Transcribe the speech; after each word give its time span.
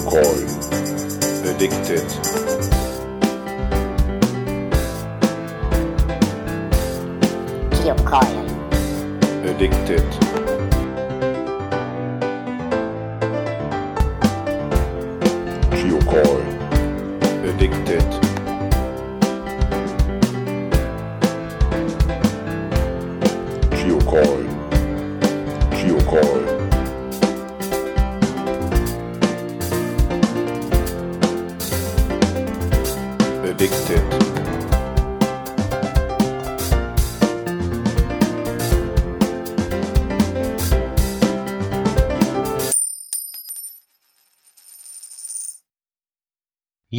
Geocoin. 0.00 0.46
Addicted. 1.44 2.08
Geocoin. 7.82 8.48
Addicted. 9.44 10.39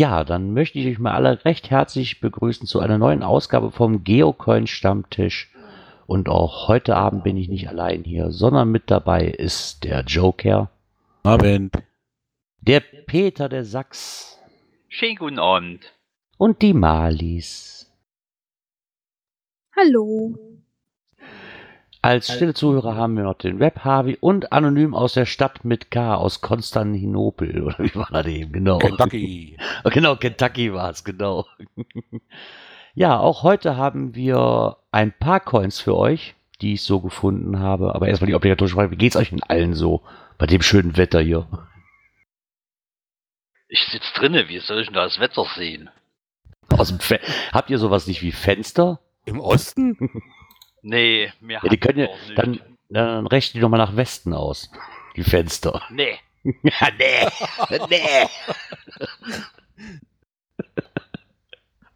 Ja, 0.02 0.24
dann 0.24 0.56
möchte 0.56 0.80
ich 0.80 0.88
euch 0.88 0.98
mal 0.98 1.14
alle 1.14 1.46
recht 1.46 1.70
herzlich 1.70 2.22
begrüßen 2.22 2.66
zu 2.66 2.80
einer 2.80 2.98
neuen 2.98 3.22
Ausgabe 3.22 3.70
vom 3.70 4.04
Geocoin 4.04 4.66
Stammtisch. 4.66 5.54
Und 6.08 6.28
auch 6.28 6.68
heute 6.68 6.96
Abend 6.96 7.24
bin 7.24 7.38
ich 7.38 7.50
nicht 7.50 7.70
allein 7.70 8.04
hier, 8.04 8.32
sondern 8.32 8.72
mit 8.72 8.90
dabei 8.90 9.26
ist 9.28 9.84
der 9.84 10.02
Joker, 10.06 10.72
Abend. 11.22 11.76
der 12.62 12.80
Peter 12.80 13.48
der 13.48 13.64
Sachs 13.64 14.40
Schönen 14.90 15.18
guten 15.18 15.38
Abend. 15.38 15.94
und 16.40 16.64
die 16.64 16.74
Malis. 16.74 17.88
Hallo. 19.76 20.51
Als 22.04 22.34
stille 22.34 22.56
Zuhörer 22.56 22.96
haben 22.96 23.16
wir 23.16 23.24
noch 23.24 23.38
den 23.38 23.60
Web 23.60 23.82
Harvey 23.84 24.18
und 24.20 24.52
anonym 24.52 24.96
aus 24.96 25.14
der 25.14 25.28
Stadt 25.28 25.64
mit 25.64 25.92
K 25.92 26.16
aus 26.16 26.42
Konstantinopel. 26.42 27.62
Oder 27.62 27.78
wie 27.78 27.94
war 27.94 28.10
das 28.12 28.26
eben? 28.26 28.54
Genau. 28.54 28.80
Kentucky. 28.80 29.58
Genau, 29.84 30.16
Kentucky 30.16 30.74
war 30.74 30.90
es, 30.90 31.04
genau. 31.04 31.46
ja, 32.96 33.20
auch 33.20 33.44
heute 33.44 33.78
haben 33.78 34.16
wir 34.16 34.78
ein 34.92 35.12
paar 35.12 35.42
Coins 35.42 35.80
für 35.80 35.96
euch, 35.96 36.34
die 36.62 36.74
ich 36.74 36.82
so 36.82 37.02
gefunden 37.02 37.60
habe. 37.60 37.94
Aber 37.94 38.08
erstmal 38.08 38.28
die 38.28 38.36
obligatorische 38.36 38.76
Frage, 38.76 38.92
wie 38.92 38.98
geht's 38.98 39.16
euch 39.16 39.30
denn 39.30 39.44
allen 39.44 39.76
so 39.76 40.02
bei 40.40 40.48
dem 40.48 40.64
schönen 40.64 40.98
Wetter 40.98 41.22
hier? 41.22 41.48
Ich 43.68 43.84
sitze 43.92 44.12
drinne, 44.16 44.50
wie 44.50 44.60
soll 44.60 44.80
ich 44.80 44.88
denn 44.88 44.96
da 44.96 45.04
das 45.04 45.20
Wetter 45.20 45.46
sehen? 45.56 45.92
Aus 46.70 46.88
dem 46.88 47.00
Fe 47.00 47.20
Habt 47.52 47.70
ihr 47.70 47.78
sowas 47.78 48.08
nicht 48.08 48.24
wie 48.24 48.32
Fenster? 48.32 49.00
Im 49.26 49.40
Osten? 49.40 49.98
Nee, 50.82 51.32
mir 51.40 51.60
Ja, 51.64 51.70
die 51.70 51.78
können 51.78 52.00
ja, 52.00 52.10
dann, 52.36 52.60
dann 52.90 53.28
rechnen 53.28 53.54
die 53.56 53.62
doch 53.62 53.70
mal 53.70 53.78
nach 53.78 53.96
Westen 53.96 54.34
aus. 54.34 54.70
Die 55.16 55.24
Fenster. 55.24 55.84
Nee. 55.90 56.18
ja, 56.44 56.52
nee, 56.98 57.30
nee. 57.90 58.02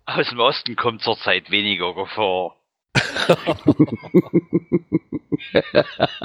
Aus 0.06 0.30
dem 0.30 0.40
Osten 0.40 0.76
kommt 0.76 1.02
zurzeit 1.02 1.50
weniger 1.50 1.96
Gefahr. 1.96 2.56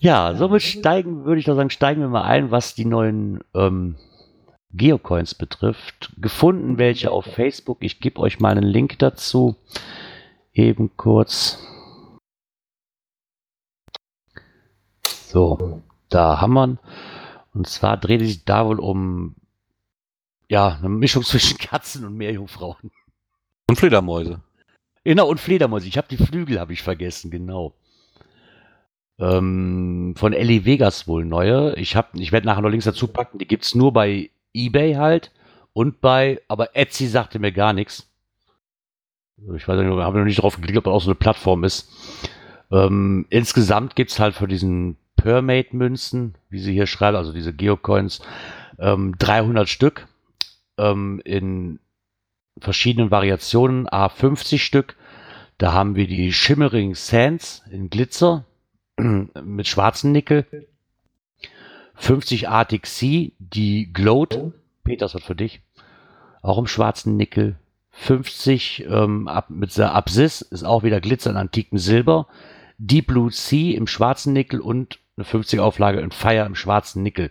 Ja, 0.00 0.34
somit 0.36 0.62
steigen, 0.62 1.24
würde 1.24 1.40
ich 1.40 1.46
doch 1.46 1.56
sagen, 1.56 1.70
steigen 1.70 2.00
wir 2.00 2.08
mal 2.08 2.22
ein, 2.22 2.52
was 2.52 2.74
die 2.74 2.84
neuen 2.84 3.40
ähm, 3.54 3.96
Geocoins 4.72 5.34
betrifft. 5.34 6.12
Gefunden 6.18 6.78
welche 6.78 7.10
auf 7.10 7.24
Facebook. 7.24 7.78
Ich 7.80 7.98
gebe 7.98 8.20
euch 8.20 8.38
mal 8.38 8.52
einen 8.52 8.62
Link 8.62 8.98
dazu. 9.00 9.56
Eben 10.58 10.90
kurz. 10.96 11.56
So, 15.06 15.82
da 16.08 16.40
haben 16.40 16.54
wir. 16.54 16.78
Und 17.54 17.68
zwar 17.68 17.96
dreht 17.96 18.22
es 18.22 18.26
sich 18.26 18.44
da 18.44 18.66
wohl 18.66 18.80
um 18.80 19.36
ja, 20.48 20.76
eine 20.78 20.88
Mischung 20.88 21.22
zwischen 21.24 21.58
Katzen 21.58 22.04
und 22.04 22.16
Meerjungfrauen. 22.16 22.90
Und 23.68 23.76
Fledermäuse. 23.76 24.40
Genau, 25.04 25.28
und 25.28 25.38
Fledermäuse. 25.38 25.86
Ich 25.86 25.96
habe 25.96 26.08
die 26.08 26.16
Flügel, 26.16 26.58
habe 26.58 26.72
ich 26.72 26.82
vergessen, 26.82 27.30
genau. 27.30 27.74
Ähm, 29.20 30.14
von 30.16 30.32
Ellie 30.32 30.64
Vegas 30.64 31.06
wohl 31.06 31.24
neue. 31.24 31.76
Ich, 31.76 31.94
hab, 31.94 32.16
ich 32.16 32.32
werde 32.32 32.48
nachher 32.48 32.62
noch 32.62 32.70
Links 32.70 32.84
dazu 32.84 33.06
packen. 33.06 33.38
Die 33.38 33.46
gibt's 33.46 33.76
nur 33.76 33.92
bei 33.92 34.30
Ebay 34.54 34.94
halt 34.94 35.30
und 35.72 36.00
bei, 36.00 36.40
aber 36.48 36.74
Etsy 36.74 37.06
sagte 37.06 37.38
mir 37.38 37.52
gar 37.52 37.72
nichts. 37.72 38.08
Ich 39.54 39.68
weiß 39.68 39.78
nicht, 39.78 39.88
habe 39.88 40.18
noch 40.18 40.24
nicht 40.24 40.42
drauf 40.42 40.56
geklickt, 40.56 40.78
ob 40.78 40.84
das 40.84 40.92
auch 40.92 41.02
so 41.02 41.10
eine 41.10 41.14
Plattform 41.14 41.64
ist. 41.64 41.90
Ähm, 42.70 43.26
insgesamt 43.30 43.96
gibt's 43.96 44.18
halt 44.18 44.34
für 44.34 44.48
diesen 44.48 44.96
Permate-Münzen, 45.16 46.34
wie 46.50 46.58
sie 46.58 46.72
hier 46.72 46.86
schreiben, 46.86 47.16
also 47.16 47.32
diese 47.32 47.52
Geocoins, 47.52 48.20
ähm, 48.78 49.14
300 49.18 49.68
Stück 49.68 50.06
ähm, 50.76 51.20
in 51.24 51.78
verschiedenen 52.58 53.10
Variationen, 53.10 53.88
A 53.88 54.08
50 54.08 54.64
Stück. 54.64 54.96
Da 55.58 55.72
haben 55.72 55.96
wir 55.96 56.06
die 56.06 56.32
Shimmering 56.32 56.94
Sands 56.94 57.62
in 57.70 57.90
Glitzer 57.90 58.44
mit 58.96 59.66
schwarzen 59.66 60.12
Nickel. 60.12 60.46
50 61.94 62.48
Arctic 62.48 62.86
Sea, 62.86 63.30
die 63.38 63.92
Glowed. 63.92 64.52
Peter, 64.84 65.06
das 65.06 65.14
wird 65.14 65.24
für 65.24 65.34
dich. 65.34 65.60
Auch 66.42 66.58
im 66.58 66.68
schwarzen 66.68 67.16
Nickel. 67.16 67.56
50 67.90 68.86
ähm, 68.88 69.28
ab, 69.28 69.50
mit 69.50 69.76
der 69.76 69.94
Absis 69.94 70.42
ist 70.42 70.64
auch 70.64 70.82
wieder 70.82 71.00
Glitzer 71.00 71.30
in 71.30 71.36
antikem 71.36 71.78
Silber. 71.78 72.26
Deep 72.78 73.08
Blue 73.08 73.30
Sea 73.30 73.76
im 73.76 73.86
schwarzen 73.86 74.32
Nickel 74.32 74.60
und 74.60 75.00
eine 75.16 75.24
50 75.24 75.58
Auflage 75.60 76.00
in 76.00 76.12
Fire 76.12 76.46
im 76.46 76.54
schwarzen 76.54 77.02
Nickel. 77.02 77.30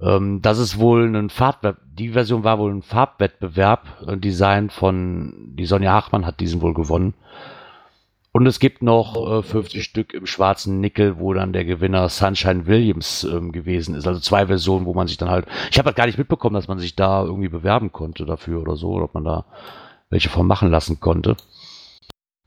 Ähm, 0.00 0.42
das 0.42 0.58
ist 0.58 0.78
wohl 0.78 1.14
ein 1.14 1.30
Farbwettbewerb. 1.30 1.86
Die 1.94 2.08
Version 2.10 2.44
war 2.44 2.58
wohl 2.58 2.72
ein 2.72 2.82
Farbwettbewerb. 2.82 4.04
Ein 4.06 4.20
Design 4.20 4.70
von, 4.70 5.52
die 5.54 5.66
Sonja 5.66 5.92
Hachmann 5.92 6.26
hat 6.26 6.40
diesen 6.40 6.60
wohl 6.62 6.74
gewonnen. 6.74 7.14
Und 8.32 8.46
es 8.46 8.60
gibt 8.60 8.80
noch 8.80 9.38
äh, 9.38 9.42
50 9.42 9.82
Stück 9.82 10.14
im 10.14 10.24
schwarzen 10.26 10.80
Nickel, 10.80 11.18
wo 11.18 11.32
dann 11.32 11.52
der 11.52 11.64
Gewinner 11.64 12.08
Sunshine 12.08 12.66
Williams 12.66 13.24
ähm, 13.24 13.50
gewesen 13.50 13.96
ist. 13.96 14.06
Also 14.06 14.20
zwei 14.20 14.46
Versionen, 14.46 14.86
wo 14.86 14.94
man 14.94 15.08
sich 15.08 15.16
dann 15.16 15.30
halt. 15.30 15.46
Ich 15.70 15.78
habe 15.78 15.86
halt 15.86 15.96
gar 15.96 16.06
nicht 16.06 16.18
mitbekommen, 16.18 16.54
dass 16.54 16.68
man 16.68 16.78
sich 16.78 16.94
da 16.94 17.24
irgendwie 17.24 17.48
bewerben 17.48 17.90
konnte 17.90 18.26
dafür 18.26 18.60
oder 18.60 18.76
so, 18.76 18.90
oder 18.90 19.06
ob 19.06 19.14
man 19.14 19.24
da 19.24 19.46
welche 20.10 20.28
von 20.28 20.46
machen 20.46 20.70
lassen 20.70 21.00
konnte. 21.00 21.36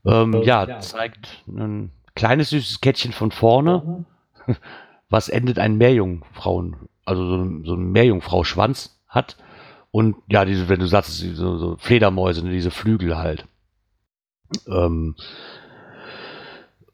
Ähm, 0.06 0.42
ja, 0.42 0.80
zeigt 0.80 1.42
ein 1.48 1.90
kleines 2.14 2.50
süßes 2.50 2.80
Kettchen 2.80 3.12
von 3.12 3.30
vorne, 3.30 4.04
was 5.10 5.28
endet 5.28 5.58
ein 5.58 5.76
Meerjungfrauen, 5.76 6.76
also 7.04 7.26
so 7.26 7.36
ein, 7.36 7.64
so 7.64 7.74
ein 7.74 7.92
Meerjungfrau-Schwanz 7.92 9.00
hat. 9.08 9.36
Und 9.90 10.16
ja, 10.28 10.44
diese, 10.44 10.68
wenn 10.68 10.80
du 10.80 10.86
sagst, 10.86 11.18
so, 11.18 11.56
so 11.56 11.76
Fledermäuse, 11.76 12.42
diese 12.42 12.70
Flügel 12.70 13.16
halt. 13.16 13.46
Ähm, 14.66 15.14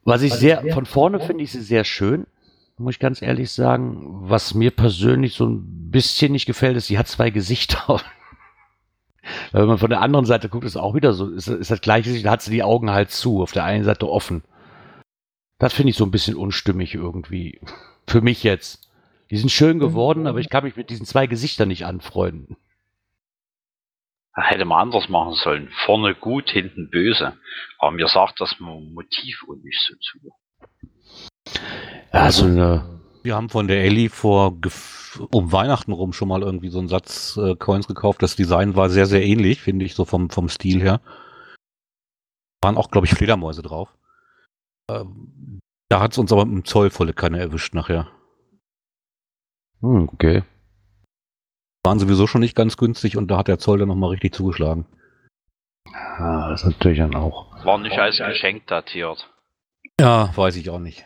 was 0.05 0.23
ich 0.23 0.33
sehr, 0.33 0.65
von 0.73 0.87
vorne 0.87 1.21
finde 1.21 1.45
ich 1.45 1.53
sie 1.53 1.61
sehr 1.61 1.85
schön, 1.85 2.27
muss 2.79 2.95
ich 2.95 3.01
ganz 3.01 3.23
ehrlich 3.23 3.51
sagen. 3.51 4.21
Was 4.23 4.55
mir 4.55 4.71
persönlich 4.71 5.35
so 5.35 5.47
ein 5.47 5.91
bisschen 5.91 6.33
nicht 6.33 6.47
gefällt, 6.47 6.77
ist, 6.77 6.87
sie 6.87 6.99
hat 6.99 7.09
zwei 7.09 7.31
Gesichter. 7.31 7.87
Weil 9.53 9.63
wenn 9.63 9.69
man 9.69 9.79
von 9.79 9.91
der 9.91 10.01
anderen 10.01 10.25
Seite 10.25 10.49
guckt, 10.49 10.65
ist 10.65 10.77
auch 10.77 10.95
wieder 10.95 11.13
so, 11.13 11.29
ist, 11.29 11.49
ist 11.49 11.71
das 11.71 11.81
gleiche 11.81 12.09
Gesicht, 12.09 12.27
da 12.27 12.31
hat 12.31 12.43
sie 12.43 12.51
die 12.51 12.63
Augen 12.63 12.91
halt 12.91 13.11
zu, 13.11 13.43
auf 13.43 13.53
der 13.53 13.65
einen 13.65 13.85
Seite 13.85 14.09
offen. 14.09 14.43
Das 15.59 15.75
finde 15.75 15.91
ich 15.91 15.97
so 15.97 16.05
ein 16.05 16.11
bisschen 16.11 16.37
unstimmig 16.37 16.95
irgendwie. 16.95 17.61
Für 18.07 18.23
mich 18.23 18.43
jetzt. 18.43 18.91
Die 19.31 19.37
sind 19.37 19.51
schön 19.51 19.79
geworden, 19.79 20.27
aber 20.27 20.41
ich 20.41 20.49
kann 20.49 20.65
mich 20.65 20.77
mit 20.77 20.91
diesen 20.91 21.07
zwei 21.07 21.27
Gesichtern 21.29 21.69
nicht 21.69 21.87
anfreunden. 21.87 22.57
Hätte 24.35 24.65
man 24.65 24.81
anders 24.81 25.09
machen 25.09 25.35
sollen. 25.35 25.69
Vorne 25.85 26.15
gut, 26.15 26.51
hinten 26.51 26.89
böse. 26.91 27.37
Aber 27.79 27.91
mir 27.91 28.07
sagt 28.09 28.41
das 28.41 28.57
Motiv 28.61 29.43
und 29.47 29.65
nicht 29.65 29.81
so 29.87 29.95
zu. 29.97 30.19
Ja, 32.13 32.31
so 32.31 32.45
eine, 32.47 33.01
Wir 33.23 33.35
haben 33.35 33.49
von 33.51 33.67
der 33.69 33.83
Ellie 33.85 34.09
vor 34.09 34.53
gef- 34.53 35.21
um 35.33 35.53
Weihnachten 35.53 35.93
rum 35.93 36.13
schon 36.13 36.29
mal 36.29 36.43
irgendwie 36.43 36.69
so 36.71 36.79
einen 36.79 36.89
Satz 36.89 37.37
äh, 37.37 37.57
Coins 37.57 37.89
gekauft. 37.89 38.23
Das 38.23 38.37
Design 38.37 38.77
war 38.77 38.89
sehr, 38.89 39.07
sehr 39.07 39.23
ähnlich, 39.25 39.61
finde 39.61 39.85
ich, 39.85 39.95
so 39.95 40.05
vom, 40.05 40.31
vom 40.31 40.49
Stil 40.49 40.81
her. 40.81 41.01
Waren 42.63 42.77
auch, 42.77 42.91
glaube 42.91 43.07
ich, 43.07 43.15
Fledermäuse 43.15 43.63
drauf. 43.63 43.89
Ähm, 44.91 45.59
da 45.89 46.01
hat 46.01 46.13
es 46.13 46.19
uns 46.19 46.33
aber 46.33 46.43
im 46.43 46.65
Zoll 46.65 46.91
volle 46.91 47.13
Kanne 47.15 47.41
erwischt 47.41 47.75
nachher. 47.75 48.11
hm, 49.81 50.09
okay. 50.13 50.45
Waren 51.85 51.99
sowieso 51.99 52.27
schon 52.27 52.43
nicht 52.43 52.55
ganz 52.55 52.77
günstig 52.77 53.17
und 53.17 53.29
da 53.29 53.39
hat 53.39 53.49
der 53.49 53.59
Zoll 53.59 53.79
dann 53.79 53.89
nochmal 53.89 54.11
richtig 54.11 54.35
zugeschlagen. 54.35 54.85
Ah, 55.93 56.51
das 56.51 56.63
ist 56.63 56.67
natürlich 56.69 56.99
dann 56.99 57.15
auch. 57.15 57.65
War 57.65 57.79
nicht 57.79 57.99
als 57.99 58.19
Geschenk 58.19 58.67
datiert. 58.67 59.31
Ja, 59.99 60.31
weiß 60.37 60.57
ich 60.57 60.69
auch 60.71 60.79
nicht. 60.79 61.05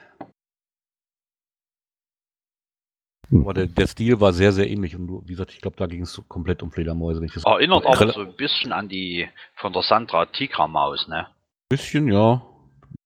Aber 3.32 3.55
der, 3.55 3.67
der 3.67 3.87
Stil 3.87 4.21
war 4.21 4.32
sehr, 4.32 4.53
sehr 4.53 4.69
ähnlich. 4.69 4.94
Und 4.97 5.06
du- 5.06 5.23
wie 5.25 5.32
gesagt, 5.32 5.53
ich 5.53 5.61
glaube, 5.61 5.76
da 5.76 5.87
ging 5.87 6.03
es 6.03 6.21
komplett 6.29 6.62
um 6.62 6.71
Fledermäuse. 6.71 7.20
Wenn 7.20 7.27
ich 7.27 7.35
das 7.35 7.44
Erinnert 7.44 7.87
aber 7.87 8.12
so 8.12 8.20
ein 8.20 8.37
bisschen 8.37 8.73
an 8.73 8.88
die 8.88 9.29
von 9.55 9.73
der 9.73 9.82
Sandra 9.82 10.27
Tigra 10.27 10.67
Maus, 10.67 11.09
ne? 11.09 11.29
bisschen, 11.69 12.09
ja. 12.09 12.43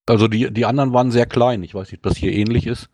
Also 0.07 0.27
die, 0.27 0.51
die 0.51 0.65
anderen 0.65 0.91
waren 0.93 1.11
sehr 1.11 1.25
klein. 1.25 1.63
Ich 1.63 1.73
weiß 1.73 1.91
nicht, 1.91 1.99
ob 1.99 2.03
das 2.03 2.17
hier 2.17 2.33
ähnlich 2.33 2.67
ist. 2.67 2.89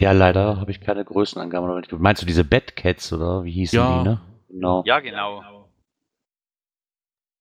Ja, 0.00 0.12
leider 0.12 0.58
habe 0.58 0.70
ich 0.70 0.80
keine 0.80 1.04
Größenangaben. 1.04 1.84
Meinst 2.00 2.22
du 2.22 2.26
diese 2.26 2.42
Batcats 2.44 3.12
oder 3.12 3.44
wie 3.44 3.52
hießen 3.52 3.78
Ja. 3.78 4.02
die, 4.02 4.08
ne? 4.08 4.20
Genau. 4.48 4.82
Ja, 4.86 4.98
genau. 5.00 5.68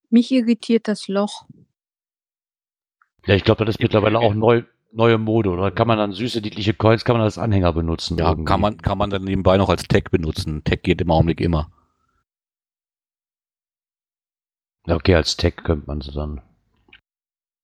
Mich 0.10 0.30
irritiert 0.32 0.88
das 0.90 1.08
Loch. 1.08 1.46
Ja, 3.26 3.36
ich 3.36 3.44
glaube, 3.46 3.64
das 3.64 3.76
ist 3.76 3.82
mittlerweile 3.82 4.20
auch 4.20 4.34
neu, 4.34 4.64
neue 4.92 5.18
Mode. 5.18 5.52
Oder 5.52 5.72
kann 5.72 5.88
man 5.88 5.98
dann 5.98 6.12
süße, 6.12 6.42
niedliche 6.42 6.74
Coins, 6.74 7.06
kann 7.06 7.16
man 7.16 7.24
als 7.24 7.38
Anhänger 7.38 7.72
benutzen. 7.72 8.18
Ja, 8.18 8.30
irgendwie. 8.30 8.46
kann 8.46 8.60
man, 8.60 8.78
kann 8.78 8.98
man 8.98 9.10
dann 9.10 9.24
nebenbei 9.24 9.56
noch 9.58 9.70
als 9.70 9.88
Tag 9.88 10.12
benutzen. 10.12 10.64
Tag 10.66 10.84
geht 10.84 11.00
im 11.02 11.12
Augenblick 11.12 11.40
immer. 11.40 11.72
Ja, 14.86 14.96
Okay, 14.96 15.16
als 15.16 15.38
Tag 15.38 15.64
könnte 15.64 15.88
man 15.88 16.02
sie 16.02 16.12
dann. 16.12 16.42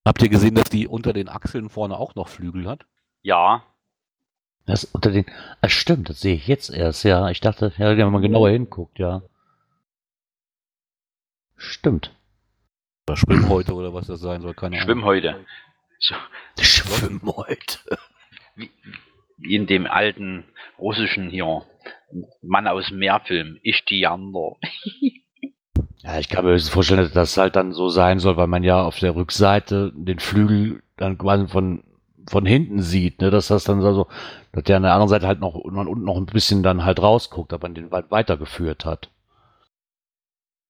Habt 0.06 0.22
ihr 0.22 0.30
gesehen, 0.30 0.56
dass 0.56 0.70
die 0.70 0.88
unter 0.88 1.12
den 1.12 1.28
Achseln 1.28 1.70
vorne 1.70 1.98
auch 1.98 2.16
noch 2.16 2.30
Flügel 2.30 2.68
hat? 2.68 2.86
Ja, 3.24 3.64
Das 4.66 4.86
unter 4.86 5.12
den. 5.12 5.26
Ah, 5.62 5.70
stimmt, 5.70 6.10
das 6.10 6.22
sehe 6.22 6.36
ich 6.36 6.48
jetzt 6.48 6.70
erst, 6.72 7.04
ja. 7.04 7.30
Ich 7.30 7.40
dachte, 7.40 7.72
ja, 7.78 7.96
wenn 7.96 8.12
man 8.12 8.22
genauer 8.22 8.50
hinguckt, 8.50 8.98
ja. 9.00 9.22
Stimmt. 11.56 12.12
Oder 13.08 13.18
Schwimmhäute 13.18 13.74
oder 13.74 13.94
was 13.94 14.08
das 14.08 14.20
sein 14.20 14.42
soll, 14.42 14.54
keine 14.56 14.76
Ahnung. 14.76 14.86
Schwimmhäute. 14.86 15.46
So, 16.00 16.16
Schwimmhäute. 16.60 17.80
wie, 18.56 18.72
wie 19.38 19.56
in 19.56 19.68
dem 19.68 19.86
alten 19.86 20.46
russischen 20.80 21.30
hier 21.30 21.64
Mann 22.42 22.68
aus 22.68 22.88
dem 22.88 23.00
Meerfilm, 23.00 23.60
Ich 23.62 23.86
die 23.86 24.00
Jander. 24.00 24.56
Ja, 26.04 26.20
ich 26.20 26.30
kann 26.30 26.46
mir 26.46 26.52
höchstens 26.52 26.72
vorstellen, 26.72 27.00
dass 27.00 27.14
das 27.14 27.38
halt 27.38 27.56
dann 27.56 27.74
so 27.74 27.90
sein 27.90 28.20
soll, 28.20 28.38
weil 28.38 28.46
man 28.46 28.62
ja 28.62 28.84
auf 28.84 29.00
der 29.00 29.16
Rückseite 29.16 29.92
den 29.96 30.20
Flügel 30.20 30.84
dann 30.98 31.18
quasi 31.18 31.48
von, 31.48 31.84
von 32.28 32.46
hinten 32.46 32.82
sieht, 32.82 33.22
ne, 33.22 33.30
dass 33.30 33.48
das 33.48 33.64
dann 33.64 33.82
so, 33.82 34.08
dass 34.52 34.64
der 34.64 34.78
an 34.78 34.84
der 34.84 34.94
anderen 34.94 35.10
Seite 35.10 35.28
halt 35.28 35.40
noch, 35.40 35.64
man 35.66 35.88
unten 35.88 36.06
noch 36.06 36.18
ein 36.18 36.26
bisschen 36.26 36.64
dann 36.64 36.84
halt 36.84 37.02
rausguckt, 37.02 37.52
man 37.62 37.76
den 37.76 37.92
weit 37.92 38.12
weitergeführt 38.12 38.86
hat. 38.86 39.10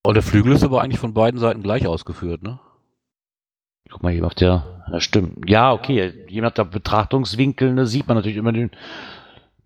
Oh, 0.04 0.12
der 0.12 0.22
Flügel 0.22 0.52
ist 0.52 0.62
aber 0.62 0.82
eigentlich 0.82 1.00
von 1.00 1.14
beiden 1.14 1.40
Seiten 1.40 1.62
gleich 1.62 1.86
ausgeführt, 1.86 2.42
ne? 2.42 2.60
Guck 3.90 4.02
mal 4.02 4.12
hier 4.12 4.24
auf 4.26 4.34
der, 4.34 4.84
ja 4.90 5.00
stimmt. 5.00 5.48
Ja, 5.48 5.72
okay, 5.72 6.12
je 6.28 6.40
nach 6.40 6.52
der 6.52 6.64
Betrachtungswinkel 6.64 7.72
ne, 7.72 7.86
sieht 7.86 8.06
man 8.06 8.16
natürlich 8.16 8.36
immer 8.36 8.52
den, 8.52 8.70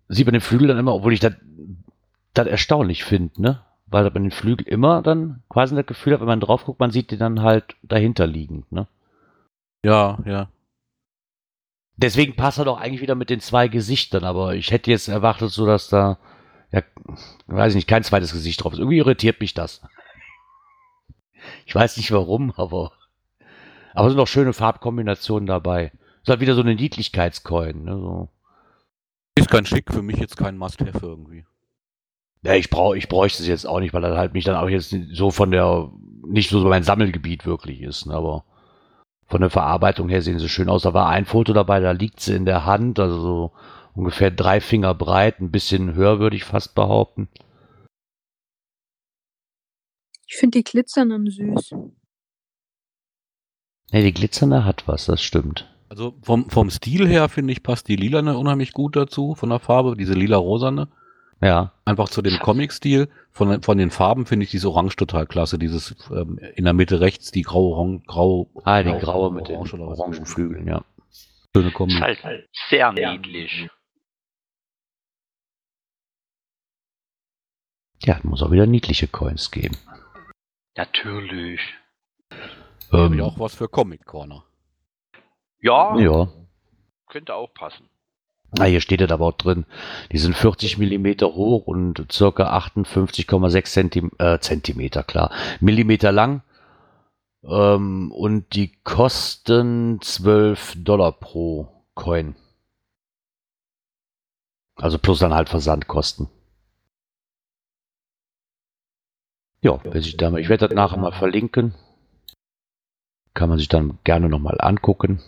sieht 0.07 0.25
man 0.25 0.33
den 0.33 0.41
Flügel 0.41 0.67
dann 0.67 0.77
immer, 0.77 0.95
obwohl 0.95 1.13
ich 1.13 1.19
das, 1.19 1.33
das 2.33 2.47
erstaunlich 2.47 3.03
finde, 3.03 3.41
ne? 3.41 3.61
Weil 3.87 4.05
man 4.05 4.23
den 4.23 4.31
Flügel 4.31 4.67
immer 4.67 5.01
dann 5.01 5.43
quasi 5.49 5.75
das 5.75 5.85
Gefühl 5.85 6.13
hat, 6.13 6.21
wenn 6.21 6.27
man 6.27 6.39
drauf 6.39 6.65
guckt, 6.65 6.79
man 6.79 6.91
sieht 6.91 7.11
den 7.11 7.19
dann 7.19 7.41
halt 7.41 7.75
dahinter 7.83 8.25
liegend, 8.25 8.71
ne? 8.71 8.87
Ja, 9.83 10.19
ja. 10.25 10.49
Deswegen 11.97 12.35
passt 12.35 12.57
er 12.57 12.65
doch 12.65 12.79
eigentlich 12.79 13.01
wieder 13.01 13.15
mit 13.15 13.29
den 13.29 13.41
zwei 13.41 13.67
Gesichtern, 13.67 14.23
aber 14.23 14.55
ich 14.55 14.71
hätte 14.71 14.89
jetzt 14.89 15.07
erwartet, 15.07 15.51
so 15.51 15.65
dass 15.65 15.89
da, 15.89 16.17
ja, 16.71 16.81
weiß 17.47 17.73
ich 17.73 17.75
nicht, 17.75 17.87
kein 17.87 18.03
zweites 18.03 18.31
Gesicht 18.31 18.63
drauf 18.63 18.73
ist. 18.73 18.79
Irgendwie 18.79 18.97
irritiert 18.97 19.39
mich 19.39 19.53
das. 19.53 19.81
Ich 21.65 21.75
weiß 21.75 21.97
nicht 21.97 22.11
warum, 22.11 22.51
aber, 22.55 22.91
aber 23.93 24.07
es 24.07 24.13
sind 24.13 24.21
auch 24.21 24.27
schöne 24.27 24.53
Farbkombinationen 24.53 25.47
dabei. 25.47 25.91
Ist 26.21 26.29
halt 26.29 26.39
wieder 26.39 26.55
so 26.55 26.61
eine 26.61 26.75
Niedlichkeitscoin, 26.75 27.83
ne, 27.83 27.97
so. 27.97 28.29
Ist 29.35 29.49
kein 29.49 29.65
Schick, 29.65 29.91
für 29.91 30.01
mich 30.01 30.17
jetzt 30.17 30.37
kein 30.37 30.57
Must-Have 30.57 31.05
irgendwie. 31.05 31.45
Ja, 32.43 32.53
ich 32.53 32.69
brauche, 32.69 32.97
ich 32.97 33.07
bräuchte 33.07 33.41
es 33.41 33.47
jetzt 33.47 33.65
auch 33.65 33.79
nicht, 33.79 33.93
weil 33.93 34.03
er 34.03 34.17
halt 34.17 34.33
mich 34.33 34.43
dann 34.43 34.55
auch 34.55 34.69
jetzt 34.69 34.95
so 35.13 35.31
von 35.31 35.51
der, 35.51 35.91
nicht 36.27 36.49
so 36.49 36.59
mein 36.67 36.83
Sammelgebiet 36.83 37.45
wirklich 37.45 37.81
ist, 37.81 38.07
ne, 38.07 38.13
aber 38.13 38.43
von 39.31 39.41
der 39.41 39.49
Verarbeitung 39.49 40.09
her 40.09 40.21
sehen 40.21 40.39
sie 40.39 40.49
schön 40.49 40.69
aus. 40.69 40.83
Da 40.83 40.93
war 40.93 41.07
ein 41.09 41.25
Foto 41.25 41.53
dabei, 41.53 41.79
da 41.79 41.91
liegt 41.91 42.19
sie 42.19 42.35
in 42.35 42.45
der 42.45 42.65
Hand, 42.65 42.99
also 42.99 43.19
so 43.19 43.51
ungefähr 43.95 44.29
drei 44.29 44.59
Finger 44.59 44.93
breit, 44.93 45.39
ein 45.39 45.51
bisschen 45.51 45.95
höher 45.95 46.19
würde 46.19 46.35
ich 46.35 46.43
fast 46.43 46.75
behaupten. 46.75 47.29
Ich 50.27 50.35
finde 50.35 50.59
die 50.59 50.63
glitzernden 50.63 51.29
süß. 51.29 51.71
Ne, 53.91 54.03
die 54.03 54.13
glitzernde 54.13 54.65
hat 54.65 54.87
was, 54.87 55.05
das 55.05 55.21
stimmt. 55.21 55.73
Also 55.89 56.13
vom, 56.21 56.49
vom 56.49 56.69
Stil 56.69 57.07
her 57.07 57.27
finde 57.27 57.53
ich, 57.53 57.63
passt 57.63 57.87
die 57.87 57.97
lilane 57.97 58.37
unheimlich 58.37 58.73
gut 58.73 58.95
dazu, 58.95 59.35
von 59.35 59.49
der 59.49 59.59
Farbe, 59.59 59.95
diese 59.97 60.13
lila-rosane. 60.13 60.89
Ja, 61.41 61.71
Einfach 61.85 62.07
zu 62.09 62.21
dem 62.21 62.37
Comic-Stil. 62.39 63.09
Von, 63.31 63.63
von 63.63 63.77
den 63.77 63.89
Farben 63.91 64.25
finde 64.25 64.43
ich 64.43 64.51
dieses 64.51 64.65
Orange 64.65 64.95
total 64.95 65.25
klasse. 65.25 65.57
Dieses 65.57 65.95
ähm, 66.11 66.37
in 66.55 66.65
der 66.65 66.73
Mitte 66.73 66.99
rechts, 67.01 67.31
die 67.31 67.41
grau, 67.41 67.71
orange, 67.73 68.03
grau, 68.05 68.49
ah, 68.63 68.83
die 68.83 68.91
grau- 68.91 68.99
graue 68.99 69.31
mit 69.33 69.47
den 69.47 69.55
orange 69.55 69.73
was. 69.79 69.99
orangen 69.99 70.25
Flügeln, 70.25 70.67
ja. 70.67 70.83
Schöne 71.55 71.71
Kombi. 71.71 71.95
Ist 71.95 72.23
halt 72.23 72.49
sehr 72.69 72.91
niedlich. 72.91 73.69
Ja, 78.03 78.19
muss 78.23 78.41
auch 78.41 78.51
wieder 78.51 78.65
niedliche 78.65 79.07
Coins 79.07 79.51
geben. 79.51 79.77
Natürlich. 80.75 81.59
Ähm, 82.91 83.13
ich 83.13 83.21
auch 83.21 83.37
was 83.39 83.55
für 83.55 83.67
Comic 83.67 84.05
Corner. 84.05 84.43
Ja, 85.59 85.97
ja. 85.99 86.27
könnte 87.07 87.35
auch 87.35 87.53
passen. 87.53 87.87
Na, 88.57 88.65
hier 88.65 88.81
steht 88.81 89.01
es 89.01 89.11
aber 89.11 89.27
auch 89.27 89.37
drin. 89.37 89.65
Die 90.11 90.17
sind 90.17 90.35
40 90.35 90.77
Millimeter 90.77 91.33
hoch 91.33 91.67
und 91.67 92.05
circa 92.11 92.57
58,6 92.57 93.63
Zentim 93.65 94.11
äh, 94.19 94.39
Zentimeter, 94.39 95.03
klar. 95.03 95.31
Millimeter 95.61 96.11
lang. 96.11 96.41
Ähm, 97.43 98.11
und 98.11 98.53
die 98.53 98.73
kosten 98.83 99.99
12 100.01 100.83
Dollar 100.83 101.13
pro 101.13 101.69
Coin. 101.95 102.35
Also 104.75 104.97
plus 104.97 105.19
dann 105.19 105.33
halt 105.33 105.49
Versandkosten. 105.49 106.27
Ja, 109.61 109.79
wer 109.83 110.01
sich 110.01 110.17
da 110.17 110.31
mal, 110.31 110.41
ich 110.41 110.49
werde 110.49 110.67
das 110.67 110.75
nachher 110.75 110.97
mal 110.97 111.11
verlinken. 111.11 111.75
Kann 113.33 113.47
man 113.47 113.59
sich 113.59 113.69
dann 113.69 113.99
gerne 114.03 114.27
nochmal 114.27 114.57
angucken. 114.59 115.21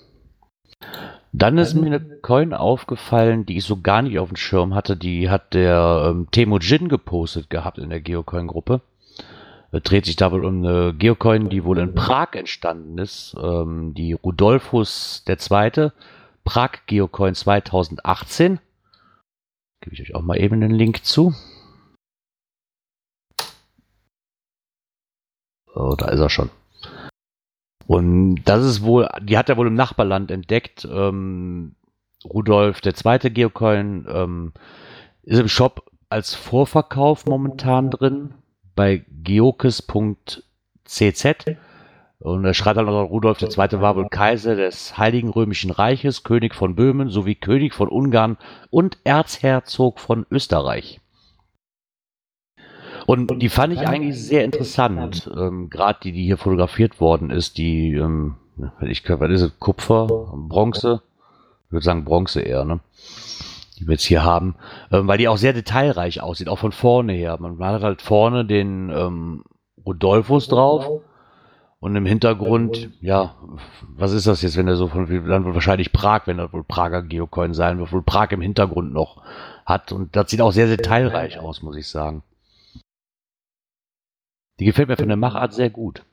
Dann 1.35 1.57
ist 1.57 1.73
mir 1.73 1.87
eine 1.87 1.99
Coin 1.99 2.53
aufgefallen, 2.53 3.47
die 3.47 3.57
ich 3.57 3.65
so 3.65 3.81
gar 3.81 4.03
nicht 4.03 4.19
auf 4.19 4.29
dem 4.29 4.35
Schirm 4.35 4.75
hatte. 4.75 4.95
Die 4.95 5.31
hat 5.31 5.55
der 5.55 6.05
ähm, 6.09 6.27
Temujin 6.29 6.89
gepostet 6.89 7.49
gehabt 7.49 7.79
in 7.79 7.89
der 7.89 8.01
Geocoin-Gruppe. 8.01 8.81
Es 9.71 9.81
dreht 9.81 10.05
sich 10.05 10.15
da 10.15 10.31
wohl 10.31 10.45
um 10.45 10.63
eine 10.63 10.93
Geocoin, 10.93 11.49
die 11.49 11.63
wohl 11.63 11.79
in 11.79 11.95
Prag 11.95 12.33
entstanden 12.33 12.99
ist. 12.99 13.35
Ähm, 13.41 13.95
die 13.95 14.13
Rudolphus 14.13 15.25
II. 15.27 15.89
Prag 16.43 16.71
Geocoin 16.85 17.33
2018. 17.33 18.59
Gebe 19.81 19.95
ich 19.95 20.01
euch 20.01 20.13
auch 20.13 20.21
mal 20.21 20.39
eben 20.39 20.61
den 20.61 20.69
Link 20.69 21.03
zu. 21.03 21.33
Oh, 25.73 25.95
da 25.97 26.09
ist 26.09 26.19
er 26.19 26.29
schon. 26.29 26.51
Und 27.87 28.43
das 28.45 28.65
ist 28.65 28.83
wohl, 28.83 29.09
die 29.21 29.37
hat 29.37 29.49
er 29.49 29.57
wohl 29.57 29.67
im 29.67 29.73
Nachbarland 29.73 30.31
entdeckt. 30.31 30.87
Ähm, 30.89 31.75
Rudolf 32.25 32.81
der 32.81 32.95
zweite 32.95 33.31
Geocoin 33.31 34.05
ähm, 34.09 34.53
ist 35.23 35.39
im 35.39 35.47
Shop 35.47 35.91
als 36.09 36.33
Vorverkauf 36.35 37.25
momentan 37.25 37.89
drin 37.89 38.35
bei 38.75 39.03
geokes.cz. 39.23 40.41
Und 42.19 42.45
er 42.45 42.53
schreibt 42.53 42.77
dann 42.77 42.85
noch, 42.85 43.09
Rudolf 43.09 43.39
zweite 43.39 43.81
war 43.81 43.97
wohl 43.97 44.07
Kaiser 44.07 44.55
des 44.55 44.97
Heiligen 44.97 45.29
Römischen 45.29 45.71
Reiches, 45.71 46.23
König 46.23 46.55
von 46.55 46.75
Böhmen 46.75 47.09
sowie 47.09 47.35
König 47.35 47.73
von 47.73 47.89
Ungarn 47.89 48.37
und 48.69 48.97
Erzherzog 49.03 49.99
von 49.99 50.25
Österreich. 50.31 51.01
Und 53.05 53.39
die 53.41 53.49
fand 53.49 53.73
ich 53.73 53.87
eigentlich 53.87 54.21
sehr 54.21 54.43
interessant, 54.43 55.29
ähm, 55.35 55.69
gerade 55.69 55.99
die, 56.03 56.11
die 56.11 56.23
hier 56.23 56.37
fotografiert 56.37 57.01
worden 57.01 57.29
ist, 57.29 57.57
die, 57.57 57.93
ähm, 57.93 58.35
ich 58.81 59.03
was 59.07 59.29
ist 59.31 59.41
es, 59.41 59.59
Kupfer, 59.59 60.07
Bronze, 60.07 61.01
ich 61.67 61.71
würde 61.73 61.83
sagen 61.83 62.05
Bronze 62.05 62.41
eher, 62.41 62.65
ne? 62.65 62.79
Die 63.79 63.87
wir 63.87 63.93
jetzt 63.93 64.03
hier 64.03 64.23
haben, 64.23 64.55
ähm, 64.91 65.07
weil 65.07 65.17
die 65.17 65.27
auch 65.27 65.37
sehr 65.37 65.53
detailreich 65.53 66.21
aussieht, 66.21 66.47
auch 66.47 66.59
von 66.59 66.71
vorne 66.71 67.13
her. 67.13 67.37
Man 67.39 67.57
hat 67.59 67.81
halt 67.81 68.01
vorne 68.01 68.45
den 68.45 68.89
ähm, 68.89 69.43
Rodolphus 69.85 70.47
drauf 70.47 71.01
und 71.79 71.95
im 71.95 72.05
Hintergrund, 72.05 72.91
ja, 73.01 73.35
was 73.89 74.13
ist 74.13 74.27
das 74.27 74.41
jetzt, 74.41 74.55
wenn 74.55 74.67
er 74.67 74.75
so 74.77 74.87
von, 74.87 75.07
dann 75.27 75.43
wohl 75.43 75.55
wahrscheinlich 75.55 75.91
Prag, 75.91 76.27
wenn 76.27 76.39
er 76.39 76.53
wohl 76.53 76.63
Prager 76.63 77.01
Geocoin 77.01 77.53
sein 77.53 77.79
wird, 77.79 77.91
wohl 77.91 78.03
Prag 78.03 78.31
im 78.31 78.41
Hintergrund 78.41 78.93
noch 78.93 79.21
hat 79.65 79.91
und 79.91 80.15
das 80.15 80.29
sieht 80.29 80.41
auch 80.41 80.51
sehr 80.51 80.67
detailreich 80.67 81.39
aus, 81.39 81.61
muss 81.61 81.75
ich 81.75 81.87
sagen. 81.89 82.23
Die 84.59 84.65
gefällt 84.65 84.87
mir 84.87 84.97
von 84.97 85.07
der 85.07 85.17
Machart 85.17 85.53
sehr 85.53 85.69
gut. 85.69 86.05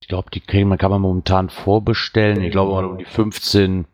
Ich 0.00 0.08
glaube, 0.08 0.30
die 0.30 0.40
kriegen, 0.40 0.68
man 0.68 0.78
kann 0.78 0.90
man 0.90 1.02
momentan 1.02 1.50
vorbestellen. 1.50 2.42
Ich 2.42 2.52
glaube, 2.52 2.86
um 2.86 2.98
die 2.98 3.04
15, 3.04 3.86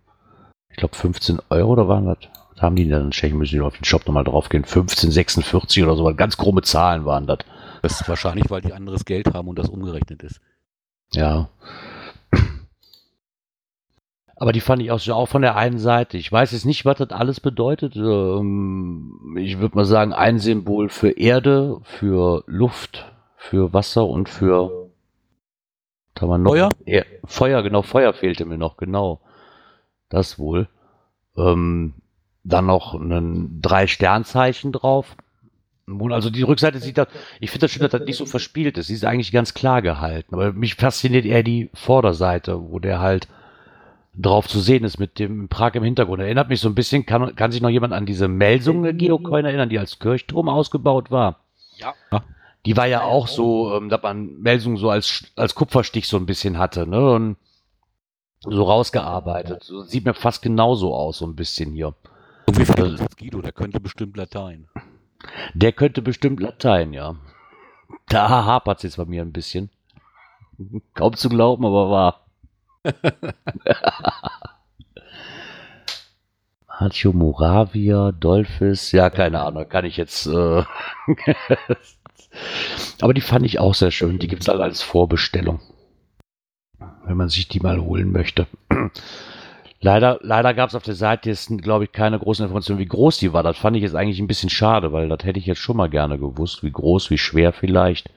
ich 0.70 0.76
glaube 0.76 0.94
15 0.94 1.40
Euro 1.50 1.72
oder 1.72 1.88
waren 1.88 2.06
das? 2.06 2.18
Was 2.54 2.62
haben 2.62 2.76
die 2.76 2.88
dann? 2.88 3.10
Tschechen 3.10 3.38
müssen 3.38 3.54
die 3.54 3.60
auf 3.60 3.76
den 3.76 3.84
Shop 3.84 4.06
nochmal 4.06 4.24
draufgehen. 4.24 4.64
15,46 4.64 5.82
oder 5.82 5.96
so. 5.96 6.04
Ganz 6.14 6.36
krumme 6.36 6.62
Zahlen 6.62 7.04
waren 7.04 7.26
das. 7.26 7.38
Das 7.82 8.00
ist 8.00 8.08
wahrscheinlich, 8.08 8.48
weil 8.48 8.60
die 8.60 8.72
anderes 8.72 9.04
Geld 9.04 9.34
haben 9.34 9.48
und 9.48 9.58
das 9.58 9.68
umgerechnet 9.68 10.22
ist. 10.22 10.40
Ja. 11.12 11.48
Aber 14.36 14.52
die 14.52 14.60
fand 14.60 14.82
ich 14.82 14.90
auch, 14.90 15.08
auch 15.10 15.26
von 15.26 15.42
der 15.42 15.56
einen 15.56 15.78
Seite. 15.78 16.16
Ich 16.16 16.30
weiß 16.30 16.52
jetzt 16.52 16.64
nicht, 16.64 16.84
was 16.84 16.98
das 16.98 17.10
alles 17.10 17.40
bedeutet. 17.40 17.96
Ähm, 17.96 19.36
Ich 19.38 19.58
würde 19.58 19.76
mal 19.76 19.84
sagen, 19.84 20.12
ein 20.12 20.38
Symbol 20.38 20.88
für 20.88 21.10
Erde, 21.10 21.80
für 21.82 22.42
Luft, 22.46 23.12
für 23.36 23.72
Wasser 23.72 24.06
und 24.06 24.28
für 24.28 24.84
haben 26.20 26.28
wir 26.28 26.38
noch? 26.38 26.50
Feuer? 26.52 26.70
Er, 26.86 27.04
Feuer, 27.24 27.62
genau, 27.62 27.82
Feuer 27.82 28.12
fehlte 28.12 28.44
mir 28.44 28.58
noch, 28.58 28.76
genau. 28.76 29.20
Das 30.08 30.38
wohl. 30.38 30.68
Ähm, 31.36 31.94
dann 32.44 32.66
noch 32.66 32.94
ein 32.94 33.60
drei 33.60 33.86
Sternzeichen 33.86 34.72
drauf. 34.72 35.16
Also 36.10 36.30
die 36.30 36.42
Rückseite 36.42 36.78
sieht 36.78 36.96
da, 36.96 37.06
ich 37.40 37.50
finde 37.50 37.64
das 37.64 37.72
schön, 37.72 37.82
dass 37.82 37.90
das 37.90 38.06
nicht 38.06 38.16
so 38.16 38.26
verspielt 38.26 38.78
ist. 38.78 38.86
Sie 38.86 38.94
ist 38.94 39.04
eigentlich 39.04 39.32
ganz 39.32 39.54
klar 39.54 39.82
gehalten. 39.82 40.34
Aber 40.34 40.52
mich 40.52 40.76
fasziniert 40.76 41.26
eher 41.26 41.42
die 41.42 41.70
Vorderseite, 41.74 42.70
wo 42.70 42.78
der 42.78 43.00
halt 43.00 43.28
drauf 44.16 44.48
zu 44.48 44.60
sehen 44.60 44.84
ist 44.84 44.98
mit 44.98 45.18
dem 45.18 45.48
Prag 45.48 45.74
im 45.74 45.82
Hintergrund. 45.82 46.20
Erinnert 46.22 46.48
mich 46.48 46.60
so 46.60 46.68
ein 46.68 46.74
bisschen, 46.74 47.06
kann, 47.06 47.34
kann 47.34 47.52
sich 47.52 47.60
noch 47.60 47.68
jemand 47.68 47.92
an 47.92 48.06
diese 48.06 48.28
Melsung 48.28 48.96
Geocoin 48.96 49.44
erinnern, 49.44 49.68
die 49.68 49.78
als 49.78 49.98
Kirchturm 49.98 50.48
ausgebaut 50.48 51.10
war? 51.10 51.40
Ja. 51.76 51.94
Die 52.66 52.76
war 52.76 52.86
ja 52.86 53.02
auch 53.02 53.28
so, 53.28 53.76
ähm, 53.76 53.88
dass 53.88 54.02
man 54.02 54.40
Melsung 54.40 54.76
so 54.76 54.88
als, 54.88 55.24
als 55.36 55.54
Kupferstich 55.54 56.08
so 56.08 56.16
ein 56.16 56.26
bisschen 56.26 56.58
hatte, 56.58 56.86
ne? 56.86 57.12
Und 57.12 57.36
so 58.40 58.62
rausgearbeitet. 58.62 59.64
So, 59.64 59.82
sieht 59.82 60.04
mir 60.04 60.14
fast 60.14 60.42
genauso 60.42 60.94
aus, 60.94 61.18
so 61.18 61.26
ein 61.26 61.34
bisschen 61.34 61.72
hier. 61.72 61.94
Und 62.46 62.58
wie 62.58 62.64
viel 62.64 62.94
ist 62.94 63.18
Guido? 63.18 63.40
Der 63.40 63.52
könnte 63.52 63.80
bestimmt 63.80 64.16
Latein. 64.16 64.68
Der 65.54 65.72
könnte 65.72 66.02
bestimmt 66.02 66.40
Latein, 66.40 66.92
ja. 66.92 67.16
Da 68.08 68.28
hapert 68.28 68.78
es 68.78 68.82
jetzt 68.82 68.96
bei 68.96 69.04
mir 69.04 69.22
ein 69.22 69.32
bisschen. 69.32 69.70
Kaum 70.94 71.14
zu 71.14 71.28
glauben, 71.28 71.64
aber 71.64 71.90
wahr. 71.90 72.23
Hatio 76.68 77.12
Moravia, 77.12 78.12
Dolphis, 78.12 78.92
ja, 78.92 79.10
keine 79.10 79.40
Ahnung, 79.40 79.68
kann 79.68 79.84
ich 79.84 79.96
jetzt. 79.96 80.26
Äh 80.26 80.64
aber 83.00 83.14
die 83.14 83.20
fand 83.20 83.46
ich 83.46 83.58
auch 83.60 83.74
sehr 83.74 83.90
schön. 83.90 84.18
Die 84.18 84.28
gibt 84.28 84.42
es 84.42 84.48
alle 84.48 84.64
als 84.64 84.82
Vorbestellung. 84.82 85.60
Wenn 87.04 87.16
man 87.16 87.28
sich 87.28 87.48
die 87.48 87.60
mal 87.60 87.80
holen 87.80 88.12
möchte. 88.12 88.46
Leider, 89.80 90.18
leider 90.22 90.54
gab 90.54 90.70
es 90.70 90.74
auf 90.74 90.82
der 90.82 90.94
Seite 90.94 91.28
jetzt, 91.28 91.50
glaube 91.58 91.84
ich, 91.84 91.92
keine 91.92 92.18
großen 92.18 92.46
Informationen, 92.46 92.78
wie 92.78 92.86
groß 92.86 93.18
die 93.18 93.34
war. 93.34 93.42
Das 93.42 93.58
fand 93.58 93.76
ich 93.76 93.82
jetzt 93.82 93.94
eigentlich 93.94 94.18
ein 94.18 94.26
bisschen 94.26 94.48
schade, 94.48 94.92
weil 94.92 95.10
das 95.10 95.24
hätte 95.24 95.38
ich 95.38 95.44
jetzt 95.44 95.58
schon 95.58 95.76
mal 95.76 95.90
gerne 95.90 96.18
gewusst. 96.18 96.62
Wie 96.62 96.72
groß, 96.72 97.10
wie 97.10 97.18
schwer 97.18 97.52
vielleicht. 97.52 98.08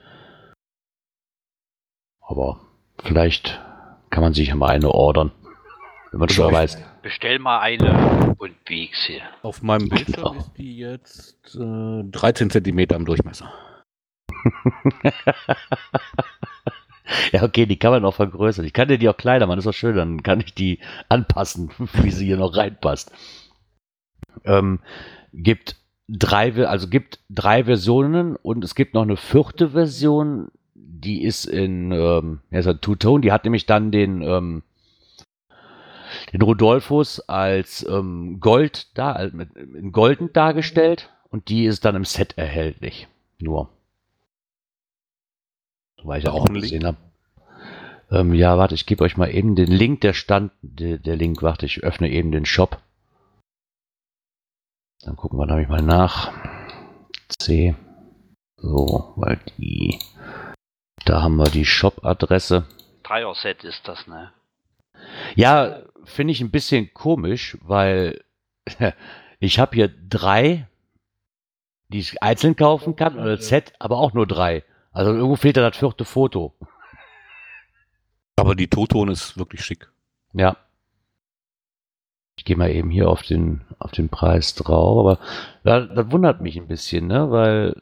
Aber 2.22 2.62
vielleicht 3.04 3.60
kann 4.10 4.24
man 4.24 4.34
sich 4.34 4.50
ja 4.50 4.56
mal 4.56 4.70
eine 4.70 4.90
ordern. 4.92 5.32
Wenn 6.12 6.20
man 6.22 6.30
schon 6.30 6.54
weiß. 6.54 6.78
Bestell 7.02 7.40
mal 7.40 7.60
eine 7.60 8.36
und 8.38 8.64
bieg 8.66 8.96
sie. 8.96 9.22
Auf 9.42 9.62
meinem 9.62 9.90
Bildschirm 9.90 10.16
Genau. 10.16 10.34
ist 10.36 10.52
die 10.58 10.78
jetzt 10.78 11.56
äh, 11.56 12.04
13 12.12 12.50
Zentimeter 12.50 12.96
im 12.96 13.06
Durchmesser. 13.06 13.52
Ja, 17.32 17.44
okay, 17.44 17.66
die 17.66 17.80
kann 17.80 17.92
man 17.92 18.04
auch 18.06 18.16
vergrößern. 18.16 18.66
Ich 18.66 18.74
kann 18.74 18.90
dir 18.90 18.98
die 18.98 19.08
auch 19.08 19.16
kleiner 19.18 19.48
machen, 19.48 19.60
ist 19.60 19.66
doch 19.68 19.74
schön, 19.74 19.96
dann 19.96 20.24
kann 20.24 20.42
ich 20.42 20.54
die 20.54 20.80
anpassen, 21.10 21.72
wie 22.02 22.12
sie 22.12 22.26
hier 22.26 22.38
noch 22.38 22.56
reinpasst. 22.56 23.12
Ähm, 24.44 24.80
gibt 25.34 25.78
drei, 26.10 26.54
also 26.68 26.90
gibt 26.90 27.20
drei 27.30 27.64
Versionen 27.64 28.36
und 28.36 28.64
es 28.64 28.76
gibt 28.76 28.94
noch 28.94 29.04
eine 29.04 29.18
vierte 29.18 29.70
Version, 29.70 30.50
die 31.00 31.24
ist 31.24 31.46
in, 31.46 31.92
ähm, 31.92 32.40
ja, 32.52 32.60
ist 32.60 32.68
ein 32.68 32.82
Two-Tone, 32.82 33.22
die 33.22 33.32
hat 33.32 33.44
nämlich 33.44 33.66
dann 33.66 33.92
den, 33.92 34.22
ähm, 34.22 34.64
den 36.34 36.42
Rodolphus 36.42 37.20
als 37.22 37.86
ähm, 37.88 38.40
Gold 38.40 38.88
da, 38.98 39.16
äh, 39.16 39.32
mit, 39.32 39.56
in 39.56 39.92
golden 39.92 40.34
dargestellt 40.34 41.10
und 41.30 41.50
die 41.50 41.66
ist 41.66 41.86
dann 41.86 41.96
im 41.96 42.06
Set 42.06 42.38
erhältlich. 42.38 43.08
Nur. 43.40 43.70
Weil 46.04 46.20
ich 46.20 46.26
ja 46.26 46.32
Auch 46.32 46.46
gesehen 46.46 46.86
habe. 46.86 46.98
Ähm, 48.10 48.34
ja, 48.34 48.58
warte, 48.58 48.76
ich 48.76 48.86
gebe 48.86 49.04
euch 49.04 49.18
mal 49.18 49.34
eben 49.34 49.56
den 49.56 49.68
Link, 49.68 50.02
der 50.02 50.14
stand, 50.14 50.52
der, 50.62 50.98
der 50.98 51.16
Link, 51.16 51.42
warte, 51.42 51.66
ich 51.66 51.84
öffne 51.84 52.10
eben 52.10 52.32
den 52.32 52.46
Shop. 52.46 52.82
Dann 55.02 55.16
gucken 55.16 55.38
wir 55.38 55.46
nämlich 55.46 55.68
mal 55.68 55.82
nach. 55.82 56.32
C. 57.40 57.76
So, 58.58 59.14
weil 59.18 59.40
die, 59.58 60.00
da 61.18 61.24
haben 61.24 61.38
wir 61.38 61.50
die 61.50 61.66
Shop-Adresse. 61.66 62.68
Dreier-Set 63.02 63.64
ist 63.64 63.88
das, 63.88 64.06
ne? 64.06 64.32
Ja, 65.34 65.82
finde 66.04 66.32
ich 66.32 66.42
ein 66.42 66.52
bisschen 66.52 66.94
komisch, 66.94 67.58
weil 67.62 68.24
ich 69.40 69.58
habe 69.58 69.74
hier 69.74 69.88
drei, 69.88 70.68
die 71.88 71.98
ich 71.98 72.22
einzeln 72.22 72.56
kaufen 72.56 72.96
kann, 72.96 73.18
und 73.18 73.26
als 73.26 73.48
Set, 73.48 73.74
aber 73.80 73.98
auch 73.98 74.14
nur 74.14 74.28
drei. 74.28 74.64
Also 74.92 75.12
irgendwo 75.12 75.38
fehlt 75.38 75.58
da 75.58 75.68
das 75.68 75.80
vierte 75.80 76.06
Foto. 76.06 76.54
Aber 78.36 78.54
die 78.54 78.68
Toton 78.68 79.10
ist 79.10 79.40
wirklich 79.40 79.66
schick. 79.66 79.90
Ja. 80.34 80.56
Ich 82.38 82.46
gehe 82.46 82.58
mal 82.58 82.70
eben 82.70 82.92
hier 82.92 83.10
auf 83.10 83.24
den, 83.24 83.62
auf 83.80 83.90
den 83.90 84.10
Preis 84.10 84.54
drauf, 84.54 85.00
aber 85.00 85.20
ja, 85.64 85.80
das 85.80 86.12
wundert 86.12 86.42
mich 86.42 86.58
ein 86.58 86.68
bisschen, 86.68 87.08
ne, 87.08 87.32
weil 87.32 87.76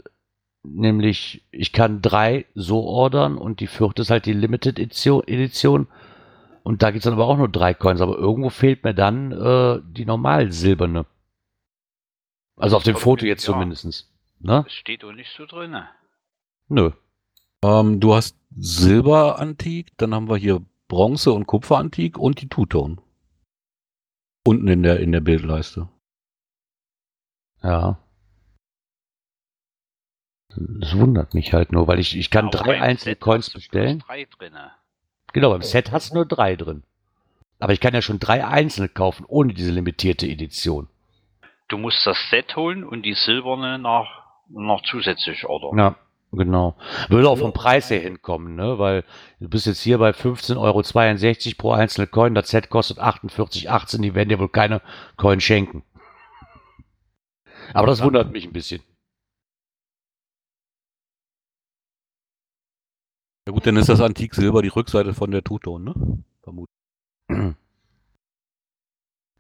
nämlich 0.74 1.44
ich 1.52 1.72
kann 1.72 2.02
drei 2.02 2.46
so 2.56 2.84
ordern 2.84 3.38
und 3.38 3.60
die 3.60 3.68
vierte 3.68 4.02
ist 4.02 4.10
halt 4.10 4.26
die 4.26 4.34
Limited 4.34 4.80
Edition, 4.80 5.88
und 6.64 6.82
da 6.82 6.90
gibt's 6.90 7.04
dann 7.04 7.14
aber 7.14 7.28
auch 7.28 7.38
nur 7.38 7.48
drei 7.48 7.76
Coins, 7.76 8.02
aber 8.02 8.18
irgendwo 8.18 8.50
fehlt 8.50 8.84
mir 8.84 8.96
dann 8.96 9.32
äh, 9.32 9.82
die 9.86 10.06
normal 10.06 10.52
silberne. 10.52 11.06
Also 12.58 12.76
auf 12.78 12.84
dem 12.84 12.96
Foto 12.96 13.26
jetzt 13.26 13.46
Ja. 13.46 13.54
zumindestens. 13.54 14.12
Ne? 14.40 14.64
Das 14.64 14.74
steht 14.74 15.04
auch 15.04 15.12
nicht 15.12 15.32
so 15.36 15.46
drin. 15.46 15.78
Nö. 16.68 16.92
Ähm, 17.64 18.00
du 18.00 18.16
hast 18.16 18.36
Silber-Antik, 18.58 19.96
dann 19.98 20.16
haben 20.16 20.28
wir 20.28 20.38
hier 20.38 20.62
Bronze- 20.88 21.34
und 21.34 21.46
Kupfer-Antik 21.46 22.18
und 22.18 22.42
die 22.42 22.50
Two-Tone. 22.50 22.98
Unten 24.48 24.68
in 24.68 24.82
der, 24.84 25.00
in 25.00 25.12
der 25.12 25.22
Bildleiste. 25.22 25.88
Ja. 27.62 28.00
Das 30.56 30.98
wundert 30.98 31.34
mich 31.34 31.54
halt 31.54 31.72
nur, 31.72 31.88
weil 31.88 32.00
ich, 32.00 32.18
ich 32.18 32.30
kann 32.30 32.48
Aber 32.48 32.58
drei 32.58 32.74
beim 32.74 32.82
einzelne 32.84 33.14
Set 33.14 33.20
Coins 33.22 33.46
hast 33.46 33.54
du 33.54 33.60
bloß 33.60 33.64
bestellen. 33.64 34.04
Drei 34.06 34.28
drinne. 34.38 34.72
Genau, 35.34 35.50
beim 35.52 35.62
Set 35.62 35.92
hast 35.92 36.12
du 36.12 36.16
nur 36.16 36.26
drei 36.26 36.56
drin. 36.56 36.84
Aber 37.60 37.74
ich 37.74 37.80
kann 37.80 37.94
ja 37.94 38.02
schon 38.02 38.20
drei 38.20 38.46
einzelne 38.46 38.90
kaufen, 38.90 39.26
ohne 39.28 39.54
diese 39.54 39.72
limitierte 39.72 40.28
Edition. 40.28 40.88
Du 41.68 41.78
musst 41.78 42.06
das 42.06 42.18
Set 42.30 42.56
holen 42.56 42.84
und 42.84 43.04
die 43.04 43.16
silberne 43.16 43.80
noch, 43.80 44.08
noch 44.50 44.82
zusätzlich 44.84 45.46
ordern. 45.46 45.78
Ja, 45.78 45.96
genau. 46.32 46.76
Würde 47.10 47.30
auch 47.30 47.38
vom 47.38 47.54
Preis 47.54 47.90
her 47.90 48.00
hinkommen, 48.00 48.56
ne? 48.56 48.78
Weil 48.78 49.04
du 49.40 49.50
bist 49.50 49.66
jetzt 49.66 49.82
hier 49.82 49.98
bei 49.98 50.12
15,62 50.12 50.58
Euro 50.58 51.56
pro 51.58 51.72
einzelne 51.72 52.08
Coin. 52.08 52.36
Das 52.36 52.50
Set 52.50 52.70
kostet 52.70 53.00
48,18. 53.00 54.02
Die 54.02 54.14
werden 54.14 54.30
dir 54.30 54.40
wohl 54.40 54.50
keine 54.50 54.82
Coin 55.18 55.42
schenken. 55.42 55.84
Aber 57.74 57.88
das 57.88 58.04
wundert 58.04 58.32
mich 58.32 58.46
ein 58.46 58.54
bisschen. 58.54 58.82
Ja 63.48 63.54
gut, 63.54 63.66
dann 63.68 63.78
ist 63.78 63.90
das 63.90 64.02
Antik 64.02 64.34
Silber 64.34 64.62
die 64.62 64.70
Rückseite 64.70 65.14
von 65.14 65.30
der 65.32 65.44
Two-Tone, 65.44 65.84
ne? 65.86 66.24
Vermutlich. 66.44 66.76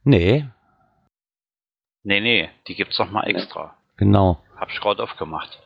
Nee, 0.07 0.45
Nee, 2.03 2.21
nee, 2.21 2.49
die 2.67 2.75
gibt's 2.75 2.99
noch 2.99 3.09
mal 3.09 3.23
extra. 3.23 3.75
genau. 3.97 4.39
Hab 4.55 4.69
ich 4.69 4.79
gerade 4.79 5.01
aufgemacht. 5.01 5.59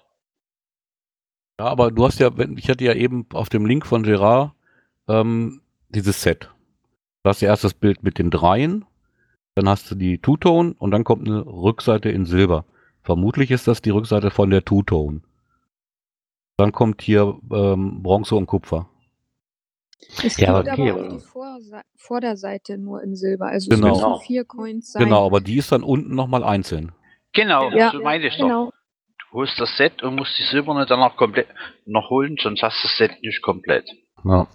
Ja, 1.60 1.66
aber 1.68 1.92
du 1.92 2.06
hast 2.06 2.20
ja, 2.20 2.38
wenn- 2.38 2.58
ich 2.58 2.70
hatte 2.70 2.86
ja 2.86 2.94
eben 2.94 3.26
auf 3.34 3.50
dem 3.50 3.66
Link 3.66 3.86
von 3.86 4.04
Gerard 4.04 4.54
ähm, 5.10 5.62
dieses 5.90 6.22
Set. 6.22 6.50
Du 7.24 7.30
hast 7.30 7.42
ja 7.42 7.50
erst 7.50 7.66
das 7.66 7.74
Bild 7.74 8.02
mit 8.04 8.18
den 8.18 8.32
Dreien, 8.32 8.86
dann 9.56 9.68
hast 9.68 9.92
du 9.92 9.96
die 9.96 10.20
Two-Tone 10.20 10.74
und 10.80 10.92
dann 10.92 11.04
kommt 11.04 11.28
eine 11.28 11.46
Rückseite 11.46 12.10
in 12.10 12.26
Silber. 12.26 12.64
Vermutlich 13.04 13.52
ist 13.52 13.68
das 13.68 13.82
die 13.82 13.90
Rückseite 13.90 14.32
von 14.32 14.50
der 14.50 14.64
Two-Tone. 14.64 15.20
Dann 16.60 16.74
kommt 16.74 17.02
hier 17.02 17.38
ähm, 17.54 18.04
Bronze 18.04 18.36
und 18.36 18.46
Kupfer. 18.48 18.90
Es 20.24 20.38
Ja, 20.38 20.62
gibt 20.62 20.74
okay, 20.74 20.92
aber 20.92 21.00
aber- 21.00 21.08
auch 21.10 21.14
die 21.18 21.26
Vorse 21.26 21.82
Vorderseite 21.96 22.78
nur 22.78 23.02
in 23.02 23.16
Silber. 23.16 23.48
Also 23.48 23.70
Genau. 23.70 23.88
es 23.96 24.02
müssen 24.02 24.22
vier 24.26 24.44
Coins 24.46 24.92
sein. 24.92 25.04
Genau, 25.06 25.26
aber 25.26 25.40
die 25.40 25.56
ist 25.58 25.72
dann 25.72 25.84
unten 25.84 26.16
nochmal 26.16 26.44
einzeln. 26.44 26.92
Genau, 27.34 27.70
Ja, 27.72 27.92
so 27.92 28.02
meine 28.02 28.28
ich 28.28 28.36
genau. 28.36 28.66
doch. 28.66 28.74
Du 29.32 29.38
holst 29.38 29.60
das 29.60 29.78
Set 29.78 30.02
und 30.04 30.16
musst 30.16 30.38
die 30.38 30.44
silberne 30.44 30.86
dann 30.86 31.00
noch 31.00 31.16
komplett 31.16 31.48
noch 31.86 32.10
holen, 32.10 32.36
sonst 32.42 32.62
hast 32.64 32.84
du 32.84 32.88
das 32.88 32.98
Set 32.98 33.22
nicht 33.24 33.42
komplett. 33.42 33.88
Ja. 34.26 34.48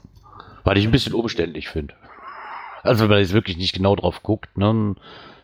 Weil 0.64 0.76
ich 0.78 0.84
ein 0.84 0.90
bisschen 0.90 1.14
umständlich 1.14 1.68
finde. 1.68 1.94
Also 2.82 3.04
wenn 3.04 3.10
man 3.10 3.20
jetzt 3.20 3.32
wirklich 3.32 3.56
nicht 3.56 3.72
genau 3.74 3.96
drauf 3.96 4.22
guckt, 4.22 4.58
ne, 4.58 4.94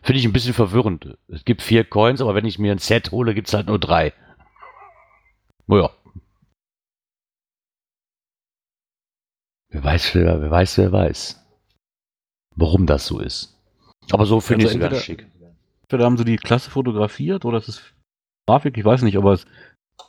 finde 0.03 0.19
ich 0.19 0.27
ein 0.27 0.33
bisschen 0.35 0.53
verwirrend. 0.55 1.17
Es 1.29 1.45
gibt 1.45 1.63
vier 1.63 1.85
Coins, 1.85 2.21
aber 2.21 2.35
wenn 2.35 2.45
ich 2.45 2.59
mir 2.59 2.73
ein 2.73 2.79
Set 2.79 3.13
hole, 3.13 3.33
gibt 3.33 3.49
es 3.49 3.55
halt 3.55 3.67
nur 3.69 3.79
drei. 3.79 4.13
Naja. 5.67 5.91
Wer 9.71 9.85
weiß, 9.85 10.15
wer, 10.15 10.41
wer 10.41 10.51
weiß, 10.51 10.79
wer 10.79 10.93
weiß. 10.93 11.41
Warum 12.57 12.87
das 12.87 13.07
so 13.07 13.21
ist. 13.21 13.57
Aber 14.11 14.27
so 14.27 14.41
finde 14.41 14.67
Also 14.67 14.79
ich 14.79 14.85
es 14.85 14.91
ganz 14.91 15.03
schick. 15.03 15.27
Entweder 15.83 16.05
haben 16.05 16.19
sie 16.19 16.25
die 16.25 16.37
Klasse 16.37 16.71
fotografiert 16.71 17.45
oder 17.45 17.59
es 17.59 17.69
ist 17.69 17.95
Grafik, 18.47 18.77
ich 18.77 18.85
weiß 18.85 19.03
nicht, 19.03 19.17
aber 19.17 19.33
es 19.33 19.47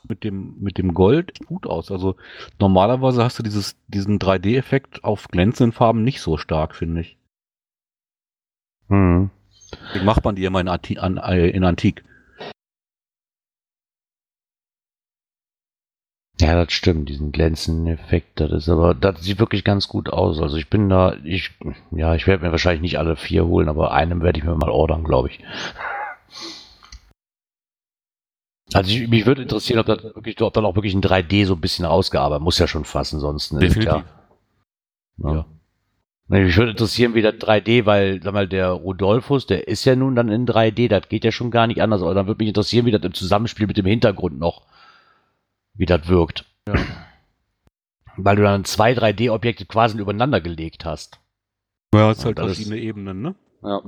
mit 0.08 0.24
dem, 0.24 0.56
mit 0.58 0.78
dem 0.78 0.94
Gold 0.94 1.38
gut 1.46 1.66
aus. 1.66 1.90
Also 1.90 2.16
normalerweise 2.58 3.22
hast 3.22 3.38
du 3.38 3.42
dieses, 3.42 3.76
diesen 3.88 4.18
3D-Effekt 4.18 5.04
auf 5.04 5.28
glänzenden 5.28 5.72
Farben 5.72 6.02
nicht 6.02 6.20
so 6.20 6.36
stark, 6.36 6.74
finde 6.74 7.02
ich. 7.02 7.18
Hm. 8.88 9.30
Deswegen 9.88 10.04
macht 10.04 10.24
man 10.24 10.34
die 10.34 10.44
immer 10.44 10.60
in, 10.60 10.68
Anti 10.68 10.98
an, 10.98 11.18
äh, 11.18 11.48
in 11.48 11.64
Antik. 11.64 12.04
Ja, 16.42 16.56
das 16.56 16.72
stimmt, 16.72 17.08
diesen 17.08 17.30
glänzenden 17.30 17.86
Effekt, 17.86 18.40
das 18.40 18.50
ist 18.50 18.68
aber, 18.68 18.94
das 18.94 19.22
sieht 19.22 19.38
wirklich 19.38 19.62
ganz 19.62 19.86
gut 19.86 20.12
aus. 20.12 20.40
Also 20.40 20.56
ich 20.56 20.68
bin 20.68 20.88
da, 20.88 21.14
ich, 21.22 21.52
ja, 21.92 22.16
ich 22.16 22.26
werde 22.26 22.44
mir 22.44 22.50
wahrscheinlich 22.50 22.82
nicht 22.82 22.98
alle 22.98 23.14
vier 23.14 23.46
holen, 23.46 23.68
aber 23.68 23.92
einem 23.92 24.22
werde 24.22 24.40
ich 24.40 24.44
mir 24.44 24.56
mal 24.56 24.68
ordern, 24.68 25.04
glaube 25.04 25.28
ich. 25.28 25.38
Also 28.74 28.90
ich, 28.90 29.06
mich 29.06 29.24
würde 29.24 29.42
interessieren, 29.42 29.78
ob 29.78 29.86
das 29.86 30.02
wirklich, 30.02 30.40
ob 30.40 30.52
dann 30.52 30.64
auch 30.64 30.74
wirklich 30.74 30.94
ein 30.94 31.02
3D 31.02 31.46
so 31.46 31.54
ein 31.54 31.60
bisschen 31.60 31.84
ausgearbeitet, 31.84 32.42
muss 32.42 32.58
ja 32.58 32.66
schon 32.66 32.84
fassen, 32.84 33.20
sonst. 33.20 33.52
ne, 33.52 33.64
ist 33.64 33.78
klar. 33.78 34.04
Ja. 35.18 35.34
Ja. 35.34 35.46
Mich 36.26 36.56
würde 36.56 36.72
interessieren, 36.72 37.14
wie 37.14 37.22
das 37.22 37.34
3D, 37.34 37.86
weil, 37.86 38.20
sag 38.20 38.32
mal, 38.32 38.48
der 38.48 38.70
Rodolphus, 38.70 39.46
der 39.46 39.68
ist 39.68 39.84
ja 39.84 39.94
nun 39.94 40.16
dann 40.16 40.28
in 40.28 40.44
3D, 40.44 40.88
das 40.88 41.08
geht 41.08 41.24
ja 41.24 41.30
schon 41.30 41.52
gar 41.52 41.68
nicht 41.68 41.80
anders, 41.80 42.02
aber 42.02 42.14
dann 42.14 42.26
würde 42.26 42.38
mich 42.38 42.48
interessieren, 42.48 42.84
wie 42.86 42.90
das 42.90 43.02
im 43.02 43.14
Zusammenspiel 43.14 43.68
mit 43.68 43.76
dem 43.76 43.86
Hintergrund 43.86 44.40
noch, 44.40 44.62
wie 45.74 45.86
das 45.86 46.06
wirkt. 46.08 46.44
Ja. 46.68 46.74
Weil 48.16 48.36
du 48.36 48.42
dann 48.42 48.64
zwei 48.64 48.92
3D-Objekte 48.92 49.64
quasi 49.66 49.98
übereinander 49.98 50.40
gelegt 50.40 50.84
hast. 50.84 51.18
Ja, 51.94 52.10
es 52.10 52.18
ist 52.18 52.24
halt 52.24 52.38
Das 52.38 52.50
ist- 52.52 52.56
verschiedene 52.58 52.80
Ebenen, 52.80 53.22
ne? 53.22 53.34
Ja. 53.62 53.82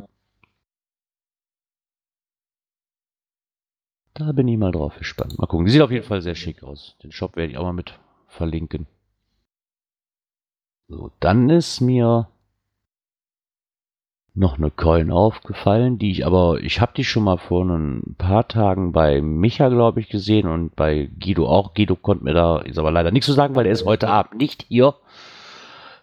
Da 4.15 4.31
bin 4.33 4.47
ich 4.47 4.57
mal 4.57 4.71
drauf 4.71 4.97
gespannt. 4.97 5.39
Mal 5.39 5.47
gucken. 5.47 5.67
Die 5.67 5.73
sieht 5.73 5.83
auf 5.83 5.91
jeden 5.91 6.07
Fall 6.07 6.23
sehr 6.23 6.37
schick 6.37 6.63
aus. 6.63 6.97
Den 7.03 7.11
Shop 7.13 7.37
werde 7.37 7.51
ich 7.51 7.59
auch 7.59 7.65
mal 7.65 7.73
mit 7.73 7.99
verlinken. 8.29 8.87
So, 10.89 11.11
dann 11.21 11.51
ist 11.51 11.81
mir 11.81 12.29
noch 14.35 14.59
eine 14.59 14.71
Coin 14.71 15.13
aufgefallen, 15.13 15.99
die 15.99 16.11
ich 16.11 16.27
aber, 16.27 16.59
ich 16.61 16.81
habe 16.81 16.93
die 16.97 17.05
schon 17.05 17.23
mal 17.23 17.39
vor 17.39 17.65
ein 17.65 18.17
paar 18.19 18.49
Tagen 18.49 18.93
bei 18.93 19.23
Micha, 19.23 19.69
glaube 19.69 20.01
ich, 20.01 20.09
gesehen 20.09 20.49
und 20.49 20.75
bei 20.75 21.09
Guido 21.21 21.49
auch. 21.49 21.73
Guido 21.75 21.95
konnte 21.95 22.25
mir 22.25 22.35
da 22.35 22.59
ist 22.59 22.79
aber 22.79 22.91
leider 22.91 23.13
nichts 23.13 23.27
zu 23.27 23.33
sagen, 23.33 23.55
weil 23.55 23.67
er 23.67 23.73
ist 23.73 23.85
heute 23.85 24.09
Abend 24.09 24.41
nicht 24.41 24.65
hier. 24.69 24.95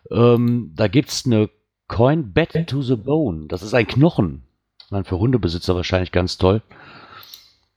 Ähm, 0.09 0.71
da 0.75 0.87
gibt's 0.87 1.25
eine 1.25 1.49
Coin 1.87 2.31
Bet 2.31 2.67
to 2.67 2.81
the 2.81 2.95
Bone. 2.95 3.47
Das 3.47 3.63
ist 3.63 3.73
ein 3.73 3.85
Knochen. 3.85 4.43
Meine, 4.89 5.03
für 5.03 5.19
Hundebesitzer 5.19 5.75
wahrscheinlich 5.75 6.13
ganz 6.13 6.37
toll. 6.37 6.61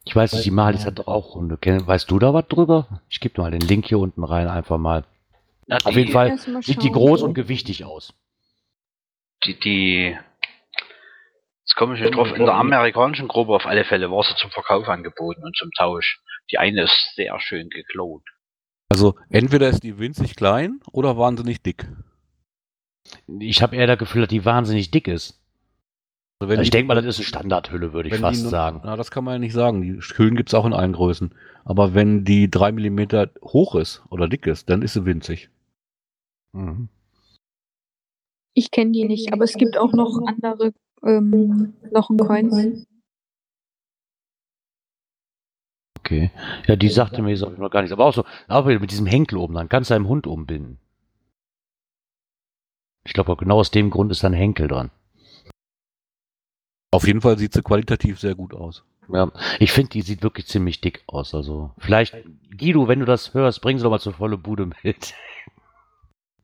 Ich 0.05 0.15
weiß 0.15 0.35
nicht, 0.35 0.45
die 0.45 0.51
Malis 0.51 0.87
hat 0.87 0.99
doch 0.99 1.09
auch 1.09 1.35
Hunde. 1.35 1.57
Weißt 1.57 2.11
du 2.11 2.19
da 2.19 2.33
was 2.33 2.47
drüber? 2.47 3.01
Ich 3.09 3.21
gebe 3.21 3.41
mal 3.41 3.51
den 3.51 3.61
Link 3.61 3.87
hier 3.87 3.99
unten 3.99 4.23
rein, 4.23 4.49
einfach 4.49 4.79
mal. 4.79 5.05
Ja, 5.67 5.79
Auf 5.85 5.97
jeden 5.97 6.13
Fall 6.13 6.39
sieht 6.61 6.83
die 6.83 6.93
groß 6.93 7.23
und 7.23 7.35
gewichtig 7.35 7.85
aus. 7.85 8.13
Die, 9.45 9.59
die, 9.59 10.17
jetzt 11.75 11.79
komme 11.79 11.95
ich 11.95 12.01
nicht 12.01 12.15
drauf, 12.15 12.33
in 12.33 12.45
der 12.45 12.55
amerikanischen 12.55 13.29
Gruppe 13.29 13.53
auf 13.53 13.67
alle 13.67 13.85
Fälle 13.85 14.11
war 14.11 14.23
sie 14.23 14.35
zum 14.37 14.51
Verkauf 14.51 14.89
angeboten 14.89 15.43
und 15.43 15.57
zum 15.57 15.71
Tausch. 15.77 16.21
Die 16.51 16.59
eine 16.59 16.83
ist 16.85 17.13
sehr 17.17 17.39
schön 17.41 17.69
geklont. 17.71 18.23
Also 18.91 19.15
entweder 19.31 19.69
ist 19.69 19.83
die 19.83 19.99
winzig 19.99 20.37
klein 20.37 20.81
oder 20.93 21.17
wahnsinnig 21.19 21.63
dick. 21.63 21.87
Ich 23.41 23.63
habe 23.63 23.77
eher 23.77 23.87
das 23.87 23.99
Gefühl, 23.99 24.23
dass 24.23 24.29
die 24.29 24.45
wahnsinnig 24.45 24.91
dick 24.91 25.09
ist. 25.09 25.41
Also 26.41 26.51
wenn 26.51 26.59
Also 26.59 26.63
ich 26.63 26.71
denke 26.71 26.89
mal, 26.89 26.95
das 26.95 27.07
ist 27.07 27.19
eine 27.19 27.27
Standardhülle, 27.27 27.93
würde 27.93 28.09
ich 28.09 28.17
fast 28.17 28.43
nur- 28.43 28.51
sagen. 28.51 28.81
Na, 28.85 28.97
das 28.97 29.11
kann 29.11 29.25
man 29.25 29.35
ja 29.35 29.39
nicht 29.39 29.53
sagen. 29.53 29.83
Die 29.83 30.01
Hüllen 30.17 30.37
gibt 30.37 30.51
es 30.51 30.55
auch 30.55 30.67
in 30.67 30.73
allen 30.75 30.93
Größen. 30.93 31.35
Aber 31.65 31.95
wenn 31.95 32.25
die 32.25 32.51
drei 32.51 32.73
Millimeter 32.73 33.31
hoch 33.43 33.75
ist 33.75 34.03
oder 34.11 34.29
dick 34.29 34.47
ist, 34.47 34.69
dann 34.69 34.83
ist 34.83 34.93
sie 34.95 35.07
winzig. 35.07 35.49
Mhm. 36.53 36.89
Ich 38.53 38.71
kenne 38.71 38.93
die 38.93 39.05
nicht, 39.05 39.33
aber 39.33 39.45
es 39.45 39.55
gibt 39.55 39.77
auch 39.77 39.93
noch 39.93 40.21
andere 40.27 40.73
ähm, 41.05 41.75
Knochencoins. 41.89 42.87
Okay. 46.01 46.31
Ja, 46.67 46.77
die 46.77 46.89
sagte 46.89 47.23
mir 47.23 47.31
jetzt 47.31 47.43
auch 47.43 47.57
noch 47.57 47.71
gar 47.71 47.81
nichts. 47.81 47.93
Aber 47.93 48.05
auch 48.05 48.15
so, 48.15 48.25
aber 48.47 48.79
mit 48.79 48.91
diesem 48.91 49.07
Henkel 49.07 49.39
oben, 49.39 49.55
dann 49.55 49.69
kannst 49.69 49.91
du 49.91 49.95
einem 49.95 50.09
Hund 50.09 50.27
umbinden. 50.27 50.79
Ich 53.07 53.13
glaube, 53.13 53.37
genau 53.37 53.59
aus 53.59 53.71
dem 53.71 53.91
Grund 53.91 54.11
ist 54.13 54.23
da 54.23 54.29
ein 54.29 54.35
Henkel 54.35 54.69
dran. 54.69 54.91
Auf 56.91 57.07
jeden 57.07 57.21
Fall 57.21 57.39
sieht 57.39 57.53
sie 57.53 57.63
qualitativ 57.63 58.21
sehr 58.21 58.35
gut 58.35 58.55
aus. 58.55 58.85
Ja, 59.13 59.31
ich 59.59 59.73
finde, 59.73 59.91
die 59.91 60.03
sieht 60.03 60.23
wirklich 60.23 60.47
ziemlich 60.47 60.81
dick 60.81 61.03
aus. 61.07 61.35
Also, 61.35 61.73
vielleicht, 61.79 62.15
Guido, 62.57 62.89
wenn 62.89 63.01
du 63.01 63.05
das 63.05 63.35
hörst, 63.35 63.61
bring 63.61 63.79
sie 63.79 63.85
doch 63.85 63.91
mal 63.91 63.99
zur 63.99 64.15
volle 64.15 64.39
Bude 64.39 64.71
mit. 64.83 65.15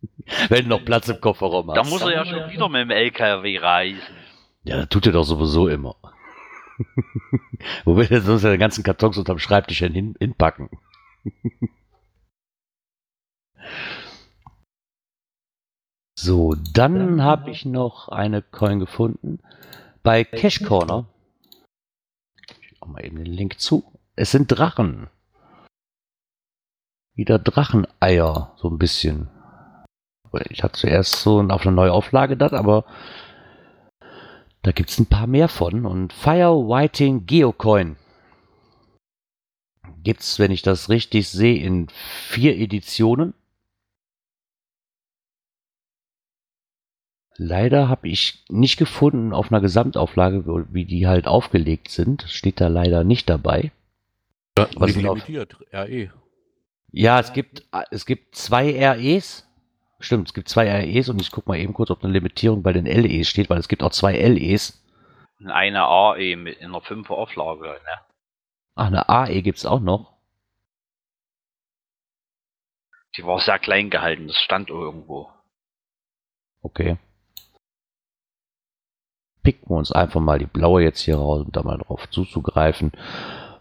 wenn 0.49 0.65
du 0.65 0.69
noch 0.71 0.85
Platz 0.85 1.09
im 1.09 1.21
Kofferraum 1.21 1.71
hast. 1.71 1.77
Da 1.77 1.85
muss 1.85 2.03
er 2.03 2.13
ja 2.13 2.25
schon 2.25 2.51
wieder 2.51 2.69
mit 2.69 2.83
dem 2.83 2.91
LKW 2.91 3.59
reisen. 3.59 4.01
Ja, 4.65 4.77
das 4.77 4.89
tut 4.89 5.07
er 5.07 5.13
doch 5.13 5.25
sowieso 5.25 5.69
immer. 5.69 5.97
Wo 7.85 7.97
will 7.97 8.09
er 8.11 8.21
sonst 8.23 8.43
den 8.43 8.59
ganzen 8.59 8.83
Kartons 8.85 9.17
unterm 9.19 9.39
Schreibtisch 9.39 9.79
hin, 9.79 10.17
hinpacken? 10.19 10.69
so, 16.19 16.55
dann 16.73 17.23
habe 17.23 17.51
ich 17.51 17.65
noch 17.65 18.09
eine 18.09 18.43
Coin 18.43 18.81
gefunden 18.81 19.41
bei 20.03 20.25
Cash 20.25 20.65
Corner. 20.65 21.07
Ich 22.61 22.81
mach 22.81 22.89
mal 22.89 23.05
eben 23.05 23.17
den 23.17 23.27
Link 23.27 23.61
zu. 23.61 23.85
Es 24.17 24.31
sind 24.31 24.49
Drachen. 24.49 25.09
Wieder 27.15 27.39
Dracheneier, 27.39 28.55
so 28.57 28.69
ein 28.69 28.79
bisschen. 28.79 29.29
Ich 30.49 30.63
hatte 30.63 30.79
zuerst 30.79 31.21
so 31.23 31.41
auf 31.41 31.63
eine 31.63 31.73
neue 31.73 31.93
Auflage 31.93 32.37
das, 32.37 32.53
aber 32.53 32.85
da 34.63 34.73
gibt 34.73 34.91
es 34.91 34.99
ein 34.99 35.07
paar 35.07 35.27
mehr 35.27 35.49
von. 35.49 35.87
Und 35.87 36.13
Fire 36.13 36.55
Whiting 36.69 37.27
Geocoin 37.27 37.97
gibt 40.03 40.21
es, 40.21 40.39
wenn 40.39 40.51
ich 40.51 40.63
das 40.63 40.89
richtig 40.89 41.29
sehe, 41.29 41.63
in 41.63 41.89
vier 42.29 42.57
Editionen. 42.57 43.35
Leider 47.37 47.89
habe 47.89 48.09
ich 48.09 48.45
nicht 48.51 48.77
gefunden 48.77 49.33
auf 49.33 49.51
einer 49.51 49.63
Gesamtauflage, 49.63 50.45
wie 50.73 50.85
die 50.85 51.07
halt 51.07 51.27
aufgelegt 51.27 51.91
sind. 51.91 52.25
Steht 52.29 52.61
da 52.61 52.69
leider 52.69 53.03
nicht 53.03 53.31
dabei. 53.31 53.73
Was 54.57 54.93
sind 54.93 55.07
auf- 55.09 55.17
limitiert, 55.27 55.57
RE. 55.73 56.13
Ja, 56.93 57.21
es 57.21 57.33
gibt, 57.33 57.67
es 57.91 58.05
gibt 58.05 58.35
zwei 58.35 58.73
REs. 58.79 59.47
Stimmt, 60.01 60.29
es 60.29 60.35
gibt 60.35 60.49
zwei 60.49 60.67
REs 60.67 61.11
und 61.11 61.21
ich 61.21 61.31
gucke 61.31 61.51
mal 61.51 61.59
eben 61.59 61.75
kurz, 61.75 61.91
ob 61.91 62.03
eine 62.03 62.13
Limitierung 62.15 62.63
bei 62.63 62.73
den 62.73 62.87
LEs 62.87 63.29
steht, 63.29 63.51
weil 63.51 63.59
es 63.59 63.69
gibt 63.69 63.83
auch 63.83 63.91
zwei 63.91 64.17
LEs. 64.17 64.83
Eine 65.47 65.83
AE 65.83 66.37
mit 66.37 66.59
in 66.59 66.69
einer 66.69 66.81
5er 66.81 67.11
Auflage. 67.13 67.67
Ne? 67.67 68.01
Ach, 68.77 68.87
eine 68.87 69.09
AE 69.11 69.43
gibt 69.43 69.59
es 69.59 69.67
auch 69.67 69.81
noch. 69.81 70.15
Die 73.17 73.25
war 73.25 73.39
sehr 73.41 73.59
klein 73.59 73.91
gehalten, 73.91 74.29
das 74.29 74.37
stand 74.37 74.71
irgendwo. 74.71 75.29
Okay. 76.63 76.97
Picken 79.43 79.69
wir 79.69 79.77
uns 79.77 79.93
einfach 79.93 80.21
mal 80.21 80.39
die 80.39 80.47
blaue 80.47 80.83
jetzt 80.83 81.01
hier 81.01 81.17
raus, 81.17 81.45
um 81.45 81.53
da 81.53 81.63
mal 81.63 81.77
drauf 81.77 82.09
zuzugreifen. 82.09 82.93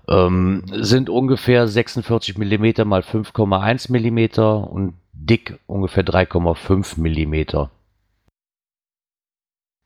Ähm, 0.08 0.64
sind 0.72 1.10
ungefähr 1.10 1.68
46 1.68 2.38
mm 2.38 2.88
mal 2.88 3.02
5,1 3.02 3.92
mm 3.92 4.70
und 4.70 4.94
dick 5.26 5.60
ungefähr 5.68 6.04
3,5 6.06 7.00
mm. 7.00 7.70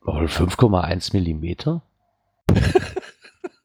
Oh, 0.06 0.12
5,1 0.20 1.16
mm? 1.16 1.80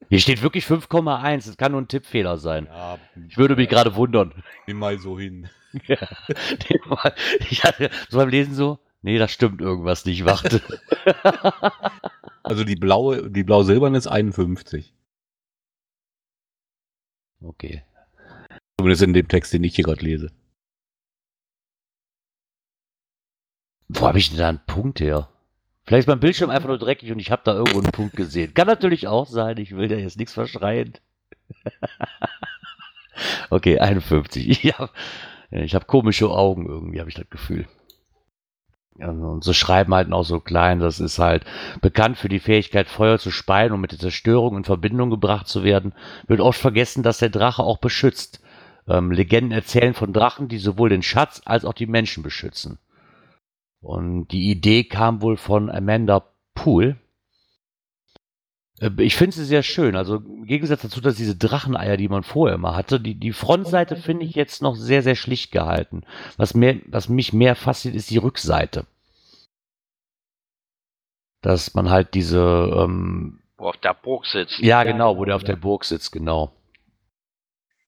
Hier 0.09 0.19
steht 0.19 0.41
wirklich 0.41 0.65
5,1. 0.65 1.45
Das 1.45 1.57
kann 1.57 1.73
nur 1.73 1.81
ein 1.81 1.87
Tippfehler 1.87 2.37
sein. 2.37 2.65
Ja, 2.65 2.97
Ich 3.27 3.37
würde 3.37 3.55
mich 3.55 3.69
gerade 3.69 3.95
wundern. 3.95 4.43
nimm 4.67 4.79
mal 4.79 4.97
so 4.99 5.19
hin. 5.19 5.49
Ja, 5.87 6.07
ich 7.51 7.63
hatte 7.63 7.91
so 8.09 8.17
beim 8.17 8.29
Lesen 8.29 8.55
so, 8.55 8.79
nee, 9.03 9.19
das 9.19 9.31
stimmt 9.31 9.61
irgendwas 9.61 10.05
nicht, 10.05 10.25
warte. 10.25 10.61
Also 12.41 12.63
die 12.63 12.75
blaue, 12.75 13.29
die 13.29 13.43
blau-silberne 13.43 13.95
ist 13.95 14.07
51. 14.07 14.95
Okay. 17.41 17.83
Zumindest 18.79 19.03
in 19.03 19.13
dem 19.13 19.27
Text, 19.27 19.53
den 19.53 19.63
ich 19.63 19.75
hier 19.75 19.83
gerade 19.85 20.03
lese. 20.03 20.31
Wo 23.89 24.07
habe 24.07 24.19
ich 24.19 24.29
denn 24.29 24.37
da 24.37 24.49
einen 24.49 24.61
Punkt 24.65 24.99
her? 24.99 25.29
Vielleicht 25.83 26.01
ist 26.01 26.07
mein 26.07 26.19
Bildschirm 26.19 26.51
einfach 26.51 26.67
nur 26.67 26.77
dreckig 26.77 27.11
und 27.11 27.17
ich 27.17 27.31
habe 27.31 27.41
da 27.43 27.55
irgendwo 27.55 27.79
einen 27.79 27.91
Punkt 27.91 28.15
gesehen. 28.15 28.53
Kann 28.53 28.67
natürlich 28.67 29.07
auch 29.07 29.25
sein, 29.25 29.57
ich 29.57 29.75
will 29.75 29.87
da 29.87 29.95
jetzt 29.95 30.17
nichts 30.17 30.33
verschreien. 30.33 30.93
okay, 33.49 33.79
51. 33.79 34.47
Ich 34.47 34.77
habe 34.77 34.91
hab 35.51 35.87
komische 35.87 36.29
Augen 36.29 36.67
irgendwie, 36.67 36.99
habe 36.99 37.09
ich 37.09 37.15
das 37.15 37.29
Gefühl. 37.31 37.67
Und 38.99 39.43
so 39.43 39.53
schreiben 39.53 39.95
halt 39.95 40.11
auch 40.11 40.25
so 40.25 40.39
klein, 40.39 40.79
das 40.79 40.99
ist 40.99 41.17
halt 41.17 41.43
bekannt 41.81 42.17
für 42.17 42.29
die 42.29 42.39
Fähigkeit, 42.39 42.87
Feuer 42.87 43.17
zu 43.17 43.31
speien 43.31 43.71
und 43.71 43.81
mit 43.81 43.93
der 43.93 43.99
Zerstörung 43.99 44.57
in 44.57 44.65
Verbindung 44.65 45.09
gebracht 45.09 45.47
zu 45.47 45.63
werden. 45.63 45.93
Wird 46.27 46.41
oft 46.41 46.59
vergessen, 46.59 47.01
dass 47.01 47.17
der 47.17 47.29
Drache 47.29 47.63
auch 47.63 47.79
beschützt. 47.79 48.43
Ähm, 48.87 49.11
Legenden 49.11 49.53
erzählen 49.53 49.95
von 49.95 50.13
Drachen, 50.13 50.49
die 50.49 50.59
sowohl 50.59 50.89
den 50.89 51.01
Schatz 51.01 51.41
als 51.45 51.65
auch 51.65 51.73
die 51.73 51.87
Menschen 51.87 52.21
beschützen. 52.21 52.77
Und 53.81 54.27
die 54.27 54.49
Idee 54.51 54.83
kam 54.83 55.21
wohl 55.21 55.37
von 55.37 55.69
Amanda 55.69 56.25
Poole. 56.53 56.97
Äh, 58.79 58.89
Ich 58.97 59.15
finde 59.15 59.35
sie 59.35 59.45
sehr 59.45 59.63
schön. 59.63 59.95
Also 59.95 60.17
im 60.17 60.45
Gegensatz 60.45 60.81
dazu, 60.81 60.99
dass 61.01 61.15
diese 61.15 61.35
Dracheneier, 61.37 61.95
die 61.97 62.09
man 62.09 62.23
vorher 62.23 62.55
immer 62.55 62.75
hatte, 62.75 62.99
die, 62.99 63.15
die 63.15 63.31
Frontseite 63.31 63.95
finde 63.95 64.25
ich 64.25 64.35
jetzt 64.35 64.61
noch 64.61 64.75
sehr, 64.75 65.01
sehr 65.01 65.15
schlicht 65.15 65.51
gehalten. 65.51 66.03
Was, 66.37 66.53
mehr, 66.53 66.77
was 66.87 67.07
mich 67.09 67.31
mehr 67.31 67.55
fasziniert, 67.55 67.97
ist 67.97 68.09
die 68.09 68.17
Rückseite. 68.17 68.85
Dass 71.41 71.73
man 71.73 71.89
halt 71.89 72.13
diese, 72.15 72.39
ähm, 72.83 73.41
Wo 73.57 73.69
auf 73.69 73.77
der 73.77 73.93
Burg 73.93 74.25
sitzt. 74.25 74.59
ja 74.59 74.83
genau, 74.83 75.17
wo 75.17 75.23
der 75.23 75.37
auf 75.37 75.43
der 75.45 75.55
Burg 75.55 75.85
sitzt, 75.85 76.11
genau. 76.11 76.51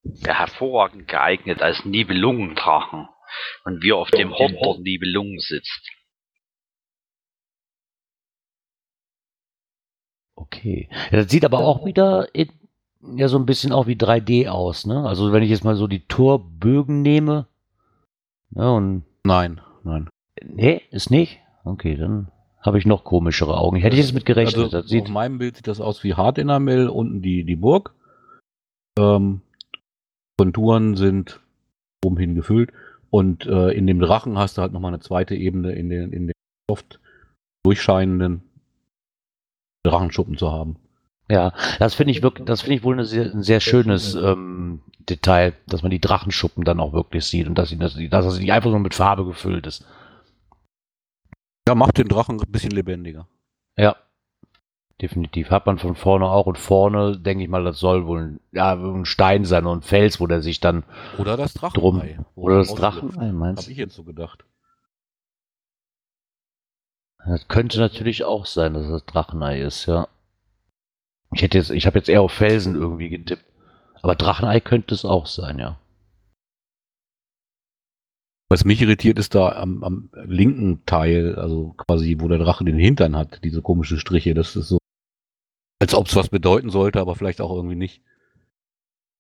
Der 0.04 0.40
hervorragend 0.40 1.08
geeignet 1.10 1.62
als 1.62 1.84
Nibelungendrachen. 1.86 3.08
Und 3.64 3.84
wie 3.84 3.92
er 3.92 3.98
auf 3.98 4.12
dem 4.12 4.32
Hort 4.34 4.52
der 4.52 4.80
Nibelungen 4.80 5.40
sitzt. 5.40 5.90
Okay. 10.36 10.90
Ja, 11.12 11.20
das 11.20 11.32
sieht 11.32 11.46
aber 11.46 11.60
auch 11.60 11.86
wieder 11.86 12.34
in, 12.34 12.50
ja 13.16 13.28
so 13.28 13.38
ein 13.38 13.46
bisschen 13.46 13.72
auch 13.72 13.88
wie 13.88 13.96
3D 13.96 14.50
aus, 14.50 14.86
ne? 14.86 15.08
Also 15.08 15.32
wenn 15.32 15.44
ich 15.44 15.50
jetzt 15.50 15.64
mal 15.64 15.76
so 15.76 15.88
die 15.88 16.08
Torbögen 16.08 17.02
nehme, 17.02 17.48
ne, 18.50 18.74
und 18.74 19.06
Nein, 19.24 19.62
nein. 19.84 20.10
nee, 20.44 20.82
ist 20.90 21.12
nicht. 21.12 21.40
Okay, 21.64 21.96
dann 21.96 22.32
habe 22.60 22.78
ich 22.78 22.86
noch 22.86 23.04
komischere 23.04 23.58
Augen. 23.58 23.78
Hätte 23.78 23.96
ich 23.96 24.02
jetzt 24.02 24.14
mit 24.14 24.26
gerechnet. 24.26 24.56
Also 24.56 24.70
das 24.70 24.88
sieht 24.88 25.04
auf 25.04 25.10
meinem 25.10 25.38
Bild 25.38 25.58
sieht 25.58 25.68
das 25.68 25.82
aus 25.82 26.04
wie 26.04 26.16
Hard 26.16 26.38
Enamel, 26.38 26.90
unten 26.90 27.22
die, 27.22 27.44
die 27.44 27.56
Burg. 27.56 27.94
Ähm, 28.98 29.42
Konturen 30.38 30.96
sind 30.96 31.40
oben 32.04 32.18
hin 32.18 32.36
gefüllt. 32.36 32.72
Und 33.12 33.46
äh, 33.46 33.72
in 33.72 33.86
dem 33.86 34.00
Drachen 34.00 34.38
hast 34.40 34.58
du 34.58 34.62
halt 34.62 34.72
nochmal 34.74 34.94
eine 34.94 35.02
zweite 35.02 35.36
Ebene 35.36 35.74
in 35.74 35.90
den, 35.90 36.12
in 36.14 36.28
den 36.28 36.34
soft 36.70 37.00
durchscheinenden 37.64 38.42
Drachenschuppen 39.86 40.38
zu 40.38 40.52
haben. 40.52 40.78
Ja, 41.30 41.54
das 41.80 41.94
finde 41.94 42.12
ich 42.12 42.24
wirklich, 42.24 42.46
das 42.46 42.62
finde 42.62 42.76
ich 42.76 42.84
wohl 42.84 42.94
eine 42.96 43.06
sehr, 43.06 43.26
ein 43.32 43.44
sehr 43.44 43.60
schönes 43.60 44.16
ähm, 44.16 44.82
Detail, 45.00 45.54
dass 45.68 45.82
man 45.82 45.92
die 45.92 46.02
Drachenschuppen 46.02 46.64
dann 46.64 46.80
auch 46.80 46.94
wirklich 46.94 47.26
sieht 47.26 47.48
und 47.48 47.58
dass 47.58 47.70
sie, 47.70 47.78
dass, 47.78 47.94
sie- 47.94 48.10
dass 48.10 48.26
es 48.26 48.40
nicht 48.40 48.52
einfach 48.52 48.70
nur 48.70 48.80
mit 48.80 48.94
Farbe 48.96 49.26
gefüllt 49.26 49.68
ist. 49.68 49.86
Ja, 51.68 51.76
macht 51.76 51.98
den 51.98 52.08
Drachen 52.08 52.40
ein 52.42 52.52
bisschen 52.52 52.72
lebendiger. 52.72 53.28
Ja, 53.78 53.96
definitiv. 55.02 55.50
Hat 55.50 55.66
man 55.66 55.78
von 55.78 55.96
vorne 55.96 56.26
auch 56.26 56.46
und 56.46 56.58
vorne 56.58 57.18
denke 57.18 57.44
ich 57.44 57.50
mal, 57.50 57.64
das 57.64 57.80
soll 57.80 58.06
wohl 58.06 58.22
ein, 58.22 58.40
ja, 58.52 58.74
ein 58.74 59.06
Stein 59.06 59.46
sein 59.46 59.66
und 59.66 59.80
ein 59.80 59.82
Fels, 59.82 60.20
wo 60.20 60.28
der 60.28 60.42
sich 60.42 60.60
dann 60.60 60.84
Oder 61.18 61.38
das 61.38 61.54
Drachenei. 61.54 62.14
drum 62.14 62.26
oder 62.36 62.56
er 62.56 62.60
das. 62.60 62.74
Drachenei 62.76 63.32
meinst. 63.32 63.64
Hab 63.64 63.72
ich 63.72 63.78
jetzt 63.78 63.96
so 63.96 64.04
gedacht. 64.04 64.46
Das 67.26 67.48
könnte 67.48 67.80
natürlich 67.80 68.24
auch 68.24 68.46
sein, 68.46 68.74
dass 68.74 68.88
das 68.88 69.06
Drachenei 69.06 69.62
ist, 69.62 69.86
ja. 69.86 70.08
Ich 71.34 71.42
hätte 71.42 71.58
jetzt, 71.58 71.70
ich 71.70 71.86
habe 71.86 71.98
jetzt 71.98 72.10
eher 72.10 72.22
auf 72.22 72.32
Felsen 72.32 72.76
irgendwie 72.76 73.10
getippt. 73.10 73.46
Aber 74.02 74.16
Drachenei 74.16 74.60
könnte 74.60 74.94
es 74.96 75.06
auch 75.06 75.28
sein, 75.28 75.60
ja. 75.60 75.78
Was 78.50 78.66
mich 78.66 78.82
irritiert, 78.82 79.18
ist 79.18 79.34
da 79.34 79.54
am, 79.54 79.82
am 79.84 80.10
linken 80.26 80.86
Teil, 80.86 81.36
also 81.36 81.74
quasi, 81.78 82.18
wo 82.20 82.28
der 82.28 82.40
Drache 82.40 82.66
den 82.66 82.78
Hintern 82.78 83.16
hat, 83.16 83.42
diese 83.46 83.62
komischen 83.62 83.98
Striche. 83.98 84.34
Das 84.34 84.58
ist 84.58 84.68
so, 84.68 84.78
als 85.82 85.96
ob 85.96 86.06
es 86.06 86.16
was 86.16 86.30
bedeuten 86.30 86.70
sollte, 86.70 87.02
aber 87.02 87.16
vielleicht 87.16 87.42
auch 87.42 87.54
irgendwie 87.54 87.76
nicht. 87.76 88.02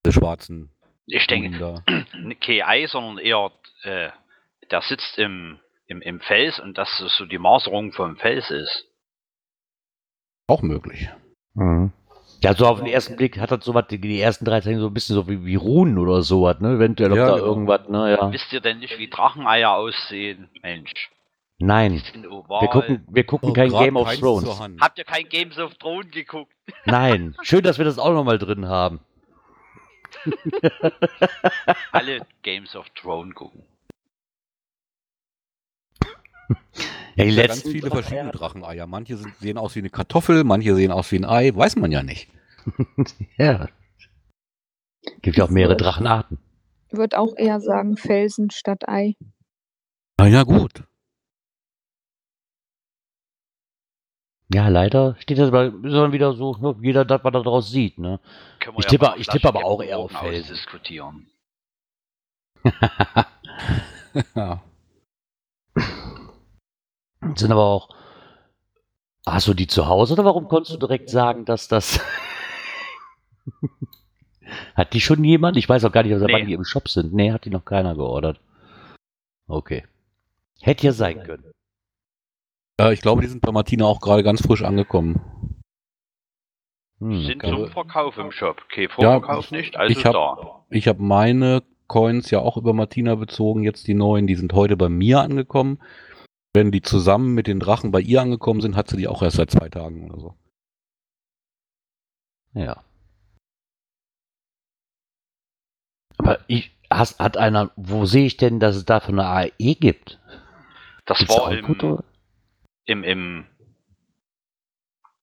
Die 0.05 0.11
schwarzen. 0.11 0.71
Ich 1.07 1.25
denke, 1.27 1.83
kein 2.39 2.61
Ei, 2.61 2.85
sondern 2.87 3.17
eher, 3.17 3.51
äh, 3.81 4.09
der 4.69 4.81
sitzt 4.81 5.17
im, 5.17 5.59
im, 5.87 6.01
im 6.01 6.21
Fels 6.21 6.59
und 6.59 6.77
dass 6.77 6.99
es 6.99 7.17
so 7.17 7.25
die 7.25 7.39
Maserung 7.39 7.91
vom 7.93 8.15
Fels 8.17 8.49
ist. 8.51 8.85
Auch 10.47 10.61
möglich. 10.61 11.09
Mhm. 11.55 11.91
Ja, 12.43 12.53
so 12.53 12.65
auf 12.65 12.79
den 12.79 12.87
ersten 12.87 13.17
Blick 13.17 13.39
hat 13.39 13.51
das 13.51 13.65
sowas, 13.65 13.85
die, 13.89 13.99
die 13.99 14.19
ersten 14.19 14.45
drei 14.45 14.61
Zeichen 14.61 14.79
so 14.79 14.87
ein 14.87 14.93
bisschen 14.93 15.15
so 15.15 15.27
wie, 15.27 15.43
wie 15.45 15.55
Runen 15.55 15.97
oder 15.97 16.21
sowas, 16.21 16.59
ne? 16.59 16.75
Eventuell 16.75 17.11
ob 17.11 17.17
Ja, 17.17 17.27
da 17.27 17.35
genau. 17.35 17.45
irgendwas, 17.45 17.87
ne, 17.87 18.11
ja. 18.11 18.31
Wisst 18.31 18.53
ihr 18.53 18.61
denn 18.61 18.79
nicht, 18.79 18.97
wie 18.97 19.09
Dracheneier 19.09 19.71
aussehen? 19.71 20.49
Mensch. 20.61 21.09
Nein. 21.61 22.01
Wir 22.13 22.67
gucken, 22.69 23.05
wir 23.09 23.23
gucken 23.23 23.49
Oh, 23.49 23.53
kein 23.53 23.69
Game 23.71 23.95
of 23.95 24.13
Thrones. 24.17 24.59
Habt 24.79 24.97
ihr 24.97 25.05
kein 25.05 25.27
Games 25.29 25.57
of 25.57 25.75
Thrones 25.75 26.11
geguckt? 26.11 26.53
Nein. 26.85 27.35
Schön, 27.43 27.63
dass 27.63 27.77
wir 27.77 27.85
das 27.85 27.99
auch 27.99 28.13
nochmal 28.13 28.37
drin 28.37 28.67
haben. 28.67 28.99
Alle 31.91 32.25
Games 32.41 32.75
of 32.75 32.89
Thrones 32.91 33.33
gucken. 33.35 33.63
Ja, 37.15 37.25
die 37.25 37.31
Ja, 37.31 37.35
letzten 37.43 37.63
ganz 37.63 37.71
viele 37.71 37.89
verschiedene 37.89 38.31
Dracheneier. 38.31 38.87
Manche 38.87 39.17
sind, 39.17 39.35
sehen 39.37 39.57
aus 39.57 39.75
wie 39.75 39.79
eine 39.79 39.89
Kartoffel, 39.89 40.43
manche 40.43 40.75
sehen 40.75 40.91
aus 40.91 41.11
wie 41.11 41.17
ein 41.17 41.25
Ei, 41.25 41.51
weiß 41.55 41.75
man 41.77 41.91
ja 41.91 42.03
nicht. 42.03 42.29
Ja. 43.37 43.69
Gibt 45.21 45.37
ja 45.37 45.45
auch 45.45 45.49
mehrere 45.49 45.75
Drachenarten. 45.77 46.37
Würde 46.91 47.17
auch 47.17 47.35
eher 47.35 47.59
sagen 47.59 47.97
Felsen 47.97 48.51
statt 48.51 48.87
Ei. 48.87 49.15
Na 50.19 50.27
ja, 50.27 50.43
gut. 50.43 50.83
Ja, 54.53 54.67
leider 54.67 55.15
steht 55.19 55.37
das 55.37 55.47
aber 55.47 55.71
wieder 56.11 56.33
so, 56.33 56.55
ne, 56.57 56.75
jeder 56.81 57.05
das, 57.05 57.23
was 57.23 57.33
er 57.33 57.43
daraus 57.43 57.69
sieht, 57.71 57.97
ne? 57.97 58.19
Ich 58.77 58.85
tippe- 58.85 59.05
mal 59.05 59.19
ich 59.19 59.27
tippe 59.27 59.47
aber 59.47 59.63
auch 59.63 59.81
eher 59.81 59.97
auf 59.99 60.11
Morgen 60.11 60.25
Felsen. 60.27 60.51
ausdiskutieren. 60.53 61.27
Ja. 64.35 64.61
Sind 67.35 67.51
aber 67.51 67.63
auch. 67.63 67.89
Hast 69.25 69.47
du 69.47 69.53
die 69.53 69.67
zu 69.67 69.87
Hause 69.87 70.13
oder 70.13 70.25
warum 70.25 70.47
konntest 70.47 70.73
du 70.73 70.79
direkt 70.79 71.09
sagen, 71.09 71.45
dass 71.45 71.67
das. 71.67 71.99
hat 74.75 74.93
die 74.93 75.01
schon 75.01 75.23
jemand? 75.23 75.55
Ich 75.57 75.69
weiß 75.69 75.85
auch 75.85 75.91
gar 75.91 76.03
nicht, 76.03 76.11
Nee. 76.17 76.33
wann 76.33 76.47
die 76.47 76.53
im 76.53 76.65
Shop 76.65 76.89
sind. 76.89 77.13
Nee, 77.13 77.31
hat 77.31 77.45
die 77.45 77.51
noch 77.51 77.63
keiner 77.63 77.95
geordert. 77.95 78.39
Okay. 79.47 79.85
Hätte 80.61 80.87
ja 80.87 80.91
sein 80.93 81.23
können. 81.23 81.45
Äh, 82.81 82.93
ich 82.93 83.01
glaube, 83.01 83.21
die 83.21 83.27
sind 83.27 83.41
bei 83.41 83.51
Martina 83.51 83.85
auch 83.85 84.01
gerade 84.01 84.23
ganz 84.23 84.41
frisch 84.41 84.63
angekommen. 84.63 85.61
Hm. 86.99 87.25
Sind 87.25 87.39
glaube- 87.39 87.65
zum 87.65 87.71
Verkauf 87.71 88.17
im 88.17 88.31
Shop. 88.31 88.61
Okay, 88.65 88.83
Ja, 88.83 88.89
Vorverkauf 88.89 89.51
nicht, 89.51 89.75
also 89.75 89.91
ich 89.91 90.05
hab- 90.05 90.13
da. 90.13 90.65
Ich 90.69 90.87
habe 90.87 91.01
meine 91.01 91.63
Coins 91.87 92.31
ja 92.31 92.39
auch 92.39 92.57
über 92.57 92.73
Martina 92.73 93.15
bezogen, 93.15 93.63
jetzt 93.63 93.87
die 93.87 93.93
neuen, 93.93 94.27
die 94.27 94.35
sind 94.35 94.53
heute 94.53 94.77
bei 94.77 94.89
mir 94.89 95.21
angekommen. 95.21 95.79
Wenn 96.53 96.71
die 96.71 96.81
zusammen 96.81 97.33
mit 97.33 97.47
den 97.47 97.59
Drachen 97.59 97.91
bei 97.91 98.01
ihr 98.01 98.21
angekommen 98.21 98.61
sind, 98.61 98.75
hat 98.75 98.89
sie 98.89 98.97
die 98.97 99.07
auch 99.07 99.21
erst 99.21 99.37
seit 99.37 99.51
zwei 99.51 99.69
Tagen 99.69 100.09
oder 100.09 100.19
so. 100.19 100.35
Ja. 102.53 102.83
Aber 106.17 106.39
ich, 106.47 106.71
hast, 106.89 107.19
hat 107.19 107.37
einer, 107.37 107.71
wo 107.75 108.05
sehe 108.05 108.25
ich 108.25 108.37
denn, 108.37 108.59
dass 108.59 108.75
es 108.75 108.85
davon 108.85 109.19
eine 109.19 109.51
AE 109.59 109.75
gibt? 109.75 110.19
Das 111.05 111.19
Gibt's 111.19 111.35
war 111.37 111.51
im? 111.51 112.03
Im, 112.85 113.03
im 113.03 113.45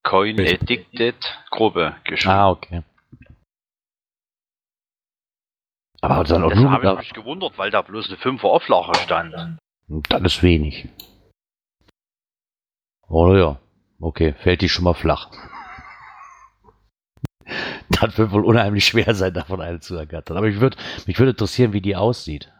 Coin 0.03 0.39
Addicted 0.39 1.15
Gruppe 1.51 1.95
geschrieben. 2.03 2.33
Ah, 2.33 2.49
okay. 2.49 2.83
Aber 6.01 6.23
dann 6.23 6.43
auch 6.43 6.49
das 6.49 6.63
habe 6.63 6.87
ich 6.87 6.97
mich 6.97 7.13
gewundert, 7.13 7.57
weil 7.57 7.71
da 7.71 7.81
bloß 7.81 8.07
eine 8.07 8.17
5er 8.17 8.45
Auflage 8.45 8.97
stand. 8.99 9.59
dann 9.87 10.25
ist 10.25 10.41
wenig. 10.41 10.87
Oh 13.07 13.35
ja, 13.35 13.59
okay, 13.99 14.33
fällt 14.33 14.61
die 14.61 14.69
schon 14.69 14.85
mal 14.85 14.93
flach. 14.93 15.29
das 17.89 18.17
wird 18.17 18.31
wohl 18.31 18.45
unheimlich 18.45 18.85
schwer 18.85 19.13
sein, 19.13 19.33
davon 19.33 19.61
eine 19.61 19.79
zu 19.81 19.95
ergattern. 19.95 20.37
Aber 20.37 20.47
ich 20.47 20.61
würd, 20.61 20.77
mich 21.05 21.19
würde 21.19 21.31
interessieren, 21.31 21.73
wie 21.73 21.81
die 21.81 21.95
aussieht. 21.95 22.51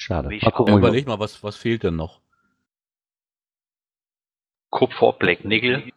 Schade. 0.00 0.30
Mal 0.40 0.50
gucken, 0.50 0.78
Überleg 0.78 1.06
mal, 1.06 1.18
was, 1.18 1.44
was 1.44 1.56
fehlt 1.56 1.82
denn 1.82 1.96
noch? 1.96 2.22
Kupfer, 4.70 5.12
Black 5.12 5.44
Nickel. 5.44 5.92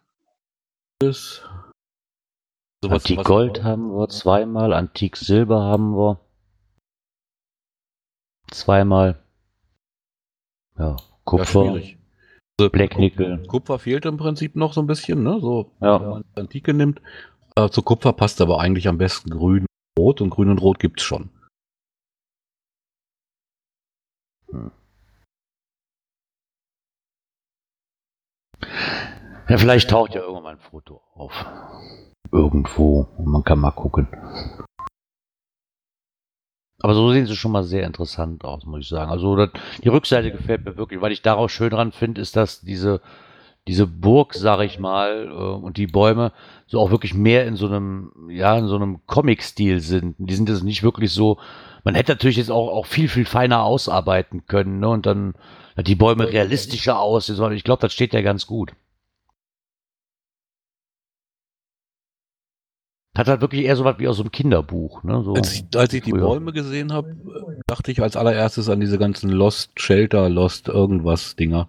Das, 0.98 1.42
sowas, 2.82 3.02
Antik 3.04 3.18
was- 3.18 3.26
Gold 3.26 3.62
haben 3.62 3.96
wir 3.96 4.08
zweimal, 4.10 4.74
Antik 4.74 5.16
Silber 5.16 5.62
haben 5.62 5.96
wir 5.96 6.20
zweimal. 8.50 9.24
Ja, 10.76 10.90
Ja, 10.90 10.96
Kupfer. 11.24 11.46
schwierig. 11.46 11.98
Also, 12.60 12.70
Black 12.70 12.98
Nickel. 12.98 13.46
Kupfer 13.46 13.78
fehlt 13.78 14.04
im 14.04 14.18
Prinzip 14.18 14.54
noch 14.54 14.74
so 14.74 14.82
ein 14.82 14.86
bisschen, 14.86 15.22
ne? 15.22 15.40
So, 15.40 15.72
Ja. 15.80 15.98
wenn 16.00 16.08
man 16.10 16.24
die 16.36 16.40
Antike 16.40 16.74
nimmt. 16.74 17.00
Äh, 17.56 17.70
zu 17.70 17.82
Kupfer 17.82 18.12
passt 18.12 18.40
aber 18.42 18.60
eigentlich 18.60 18.86
am 18.86 18.98
besten 18.98 19.30
grün 19.30 19.60
und 19.62 19.98
rot 19.98 20.20
und 20.20 20.28
grün 20.28 20.50
und 20.50 20.58
rot 20.58 20.78
gibt's 20.78 21.04
schon. 21.04 21.30
Ja, 29.48 29.58
vielleicht 29.58 29.90
taucht 29.90 30.14
ja 30.14 30.22
irgendwann 30.22 30.56
ein 30.56 30.70
Foto 30.70 31.02
auf. 31.14 31.32
Irgendwo. 32.32 33.06
Und 33.18 33.26
man 33.26 33.44
kann 33.44 33.60
mal 33.60 33.72
gucken. 33.72 34.08
Aber 36.80 36.94
so 36.94 37.12
sehen 37.12 37.26
sie 37.26 37.36
schon 37.36 37.52
mal 37.52 37.62
sehr 37.62 37.86
interessant 37.86 38.44
aus, 38.44 38.64
muss 38.64 38.80
ich 38.80 38.88
sagen. 38.88 39.10
Also 39.10 39.36
das, 39.36 39.50
die 39.82 39.88
Rückseite 39.88 40.32
gefällt 40.32 40.64
mir 40.64 40.76
wirklich. 40.76 41.00
Weil 41.00 41.12
ich 41.12 41.22
daraus 41.22 41.52
schön 41.52 41.70
dran 41.70 41.92
finde, 41.92 42.20
ist, 42.20 42.36
dass 42.36 42.60
diese, 42.60 43.00
diese 43.66 43.86
Burg, 43.86 44.34
sag 44.34 44.60
ich 44.60 44.78
mal, 44.78 45.28
äh, 45.28 45.32
und 45.32 45.76
die 45.78 45.86
Bäume 45.86 46.32
so 46.66 46.80
auch 46.80 46.90
wirklich 46.90 47.14
mehr 47.14 47.46
in 47.46 47.56
so 47.56 47.66
einem, 47.66 48.12
ja, 48.28 48.58
in 48.58 48.66
so 48.66 48.76
einem 48.76 49.00
Comic-Stil 49.06 49.80
sind. 49.80 50.16
Die 50.18 50.34
sind 50.34 50.48
jetzt 50.48 50.64
nicht 50.64 50.82
wirklich 50.82 51.12
so. 51.12 51.38
Man 51.82 51.94
hätte 51.94 52.12
natürlich 52.12 52.36
jetzt 52.36 52.50
auch, 52.50 52.68
auch 52.70 52.86
viel, 52.86 53.08
viel 53.08 53.24
feiner 53.24 53.62
ausarbeiten 53.62 54.46
können, 54.46 54.80
ne? 54.80 54.88
Und 54.88 55.06
dann 55.06 55.34
die 55.78 55.94
Bäume 55.94 56.30
realistischer 56.30 56.98
aussehen. 56.98 57.36
sollen. 57.36 57.56
Ich 57.56 57.64
glaube, 57.64 57.80
das 57.80 57.92
steht 57.92 58.12
ja 58.12 58.22
ganz 58.22 58.46
gut. 58.46 58.72
Hat 63.16 63.28
halt 63.28 63.40
wirklich 63.40 63.64
eher 63.64 63.76
so 63.76 63.84
was 63.84 63.98
wie 63.98 64.08
aus 64.08 64.16
so 64.16 64.24
einem 64.24 64.32
Kinderbuch, 64.32 65.04
ne? 65.04 65.22
So 65.22 65.34
Als 65.34 65.54
ich, 65.54 65.64
als 65.76 65.92
ich 65.94 66.02
die. 66.02 66.10
Bäume 66.10 66.52
gesehen 66.52 66.92
habe, 66.92 67.16
dachte 67.66 67.92
ich 67.92 68.02
als 68.02 68.16
allererstes 68.16 68.68
an 68.68 68.80
diese 68.80 68.98
ganzen 68.98 69.30
Lost 69.30 69.80
Shelter, 69.80 70.28
Lost 70.28 70.68
irgendwas 70.68 71.36
Dinger. 71.36 71.68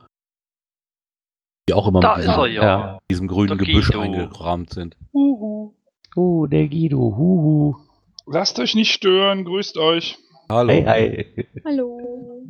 Die 1.67 1.73
auch 1.73 1.88
immer 1.88 1.99
Da 1.99 2.15
mit 2.17 2.25
ist 2.25 2.30
er 2.30 2.45
diesem, 2.47 2.62
ja. 2.62 2.63
Ja. 2.63 2.99
diesem 3.10 3.28
grünen 3.28 3.58
Der 3.58 3.65
Gebüsch 3.65 3.88
Guido. 3.88 4.01
eingerahmt 4.01 4.69
sind. 4.71 4.95
Uhu. 5.13 5.73
Oh, 6.15 6.45
der 6.45 6.67
Guido, 6.67 6.97
huhu. 6.97 7.75
Lasst 8.28 8.60
euch 8.60 8.75
nicht 8.75 8.91
stören, 8.91 9.45
grüßt 9.45 9.78
euch. 9.78 10.17
Hallo. 10.49 10.71
Hey, 10.71 10.84
hey. 10.84 11.47
Hallo. 11.65 12.43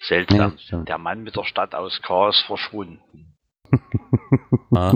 Seltsam. 0.00 0.56
Ja. 0.58 0.82
Der 0.82 0.98
Mann 0.98 1.22
mit 1.22 1.36
der 1.36 1.44
Stadt 1.44 1.74
aus 1.74 2.00
Chaos 2.02 2.40
verschwunden. 2.46 3.00
Ah, 4.70 4.92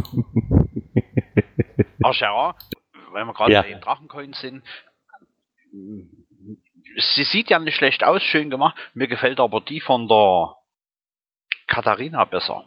Ach, 2.05 2.19
Gerard, 2.19 2.63
weil 3.13 3.25
wir 3.25 3.33
gerade 3.33 3.53
Ja. 3.53 3.63
bei 3.63 3.69
den 3.71 3.81
Drachencoins 3.81 4.39
sind. 4.39 4.63
Sie 5.73 7.25
sieht 7.25 7.49
ja 7.49 7.59
nicht 7.59 7.77
schlecht 7.77 8.05
aus, 8.05 8.23
schön 8.23 8.51
gemacht. 8.51 8.77
Mir 8.93 9.09
gefällt 9.09 9.41
aber 9.41 9.63
die 9.63 9.81
von 9.81 10.09
der 10.09 10.55
Katharina 11.73 12.27
besser. 12.27 12.65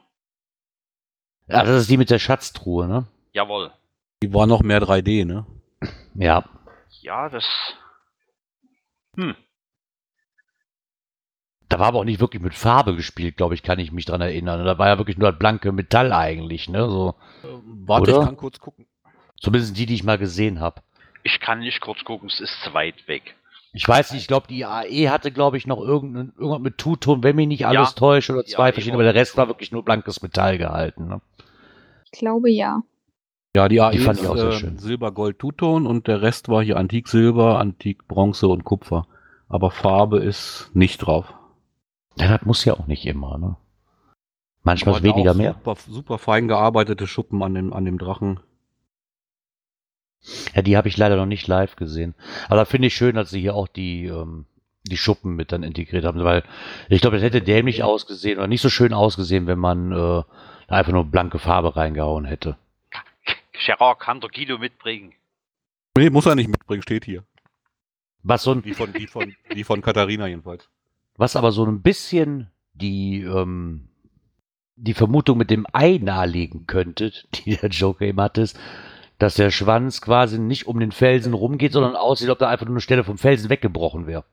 Ja, 1.48 1.64
das 1.64 1.82
ist 1.82 1.90
die 1.92 1.98
mit 1.98 2.10
der 2.10 2.18
Schatztruhe, 2.18 2.88
ne? 2.88 3.06
Jawohl. 3.34 3.72
die 4.24 4.34
war 4.34 4.48
noch 4.48 4.64
mehr 4.64 4.82
3D, 4.82 5.26
ne? 5.26 5.46
Ja. 6.16 6.44
Ja, 7.02 7.30
das. 7.30 7.46
Hm. 9.16 9.36
Da 11.70 11.78
war 11.80 11.88
aber 11.88 12.00
auch 12.00 12.04
nicht 12.04 12.20
wirklich 12.20 12.42
mit 12.42 12.56
Farbe 12.56 12.96
gespielt, 12.96 13.38
glaube 13.38 13.54
ich, 13.54 13.62
kann 13.62 13.78
ich 13.78 13.92
mich 13.92 14.06
dran 14.06 14.22
erinnern. 14.22 14.66
Da 14.66 14.78
war 14.80 14.88
ja 14.88 14.98
wirklich 14.98 15.18
nur 15.18 15.30
das 15.30 15.38
blanke 15.38 15.72
Metall 15.72 16.12
eigentlich, 16.12 16.68
ne? 16.68 16.90
So, 16.90 17.16
Warte, 17.86 18.12
Oder? 18.12 18.22
ich 18.22 18.26
kann 18.26 18.38
kurz 18.38 18.60
gucken. 18.60 18.88
zumindest 19.40 19.78
die, 19.78 19.86
die 19.86 19.96
ich 19.96 20.04
mal 20.04 20.18
gesehen 20.18 20.60
habe. 20.60 20.82
Ich 21.22 21.40
kann 21.40 21.60
nicht 21.60 21.82
kurz 21.82 22.04
gucken, 22.04 22.30
es 22.30 22.40
ist 22.40 22.60
zu 22.64 22.74
weit 22.74 23.08
weg. 23.08 23.36
Ich 23.76 23.86
weiß 23.88 24.14
nicht, 24.14 24.22
ich 24.22 24.28
glaube, 24.30 24.48
die 24.48 24.66
AE 24.66 25.10
hatte, 25.10 25.32
glaube 25.32 25.58
ich, 25.58 25.68
noch 25.68 25.80
irgendein, 25.82 26.32
irgendwas 26.38 26.62
mit 26.62 26.78
Two-Ton, 26.78 27.24
wenn 27.24 27.36
mich 27.36 27.48
nicht 27.48 27.68
alles 27.68 27.90
Ja. 27.90 27.96
täuscht, 27.96 28.30
oder 28.30 28.46
zwei 28.46 28.70
AE 28.70 28.74
verschiedene, 28.74 28.96
aber 28.96 29.04
der 29.04 29.16
Rest 29.16 29.36
war 29.36 29.48
wirklich 29.50 29.72
nur 29.74 29.84
blankes 29.84 30.22
Metall 30.22 30.58
gehalten. 30.58 31.08
Ne? 31.08 31.22
Ich 32.12 32.20
glaube 32.20 32.50
ja. 32.50 32.82
Ja, 33.56 33.68
die 33.68 33.82
AE 33.82 33.92
Die 33.92 34.00
fand 34.00 34.18
ist 34.20 34.24
ich 34.24 34.30
auch 34.30 34.38
sehr 34.38 34.50
äh, 34.50 34.52
schön. 34.54 34.78
Silber, 34.78 35.12
Gold, 35.12 35.40
Tuton 35.40 35.86
und 35.88 36.08
der 36.08 36.22
Rest 36.22 36.48
war 36.48 36.64
hier 36.64 36.78
Antik 36.78 37.10
Silber, 37.10 37.60
Antik 37.60 38.08
Bronze 38.08 38.48
und 38.48 38.64
Kupfer. 38.64 39.08
Aber 39.50 39.72
Farbe 39.72 40.20
ist 40.20 40.72
nicht 40.74 41.00
drauf. 41.00 41.34
Ja, 42.18 42.30
das 42.30 42.46
muss 42.46 42.64
ja 42.64 42.74
auch 42.74 42.88
nicht 42.88 43.06
immer, 43.06 43.38
ne? 43.38 43.58
Manchmal 44.64 45.04
weniger 45.04 45.32
auch 45.32 45.36
mehr. 45.36 45.54
Super, 45.54 45.76
super 45.90 46.18
fein 46.18 46.48
gearbeitete 46.48 47.08
Schuppen 47.08 47.44
an 47.44 47.54
dem, 47.54 47.74
an 47.74 47.86
dem 47.86 47.98
Drachen. 48.00 48.40
Ja, 50.56 50.62
die 50.62 50.78
habe 50.78 50.88
ich 50.88 50.98
leider 50.98 51.16
noch 51.16 51.26
nicht 51.26 51.48
live 51.48 51.76
gesehen. 51.76 52.16
Aber 52.48 52.58
da 52.58 52.66
finde 52.66 52.88
ich 52.88 52.96
schön, 52.96 53.16
dass 53.16 53.30
sie 53.30 53.42
hier 53.42 53.56
auch 53.56 53.68
die, 53.68 54.06
ähm, 54.06 54.46
die 54.84 54.98
Schuppen 54.98 55.36
mit 55.36 55.52
dann 55.52 55.64
integriert 55.64 56.06
haben, 56.06 56.24
weil 56.24 56.44
ich 56.90 57.02
glaube, 57.02 57.18
das 57.18 57.24
hätte 57.24 57.42
dämlich 57.42 57.84
ausgesehen 57.84 58.38
oder 58.38 58.48
nicht 58.48 58.62
so 58.62 58.70
schön 58.70 58.94
ausgesehen, 58.94 59.48
wenn 59.48 59.60
man 59.60 59.92
äh, 59.92 59.96
da 59.96 60.26
einfach 60.68 60.92
nur 60.92 61.06
blanke 61.06 61.40
Farbe 61.40 61.76
reingehauen 61.76 62.26
hätte. 62.26 62.58
Gerard 63.54 64.00
kann 64.00 64.20
der 64.20 64.30
Guido 64.30 64.58
mitbringen. 64.58 65.14
Nee, 65.98 66.10
muss 66.10 66.26
er 66.26 66.36
nicht 66.36 66.50
mitbringen, 66.50 66.82
steht 66.82 67.06
hier. 67.06 67.24
Was 68.24 68.44
so 68.44 68.52
ein, 68.52 68.62
Die 68.64 68.74
von, 68.74 68.92
die 68.92 69.08
von, 69.08 69.34
die 69.54 69.64
von 69.64 69.82
Katharina 69.82 70.28
jedenfalls. 70.28 70.68
was 71.16 71.36
aber 71.36 71.52
so 71.52 71.66
ein 71.66 71.82
bisschen 71.82 72.50
die, 72.74 73.22
ähm, 73.22 73.88
die 74.76 74.94
Vermutung 74.94 75.38
mit 75.38 75.50
dem 75.50 75.66
Ei 75.72 76.00
nahelegen 76.02 76.68
könnte, 76.68 77.12
die 77.34 77.56
der 77.56 77.70
Joker 77.70 78.06
eben 78.06 78.20
hatte, 78.20 78.42
ist, 78.42 78.60
dass 79.18 79.36
der 79.36 79.52
Schwanz 79.52 80.02
quasi 80.02 80.40
nicht 80.40 80.68
um 80.68 80.80
den 80.80 80.92
Felsen 80.92 81.34
rumgeht, 81.34 81.72
sondern 81.72 81.96
aussieht, 81.96 82.30
ob 82.30 82.40
da 82.40 82.50
einfach 82.50 82.66
nur 82.66 82.76
eine 82.76 82.82
Stelle 82.82 83.04
vom 83.04 83.18
Felsen 83.18 83.50
weggebrochen 83.50 84.08
wäre. 84.08 84.26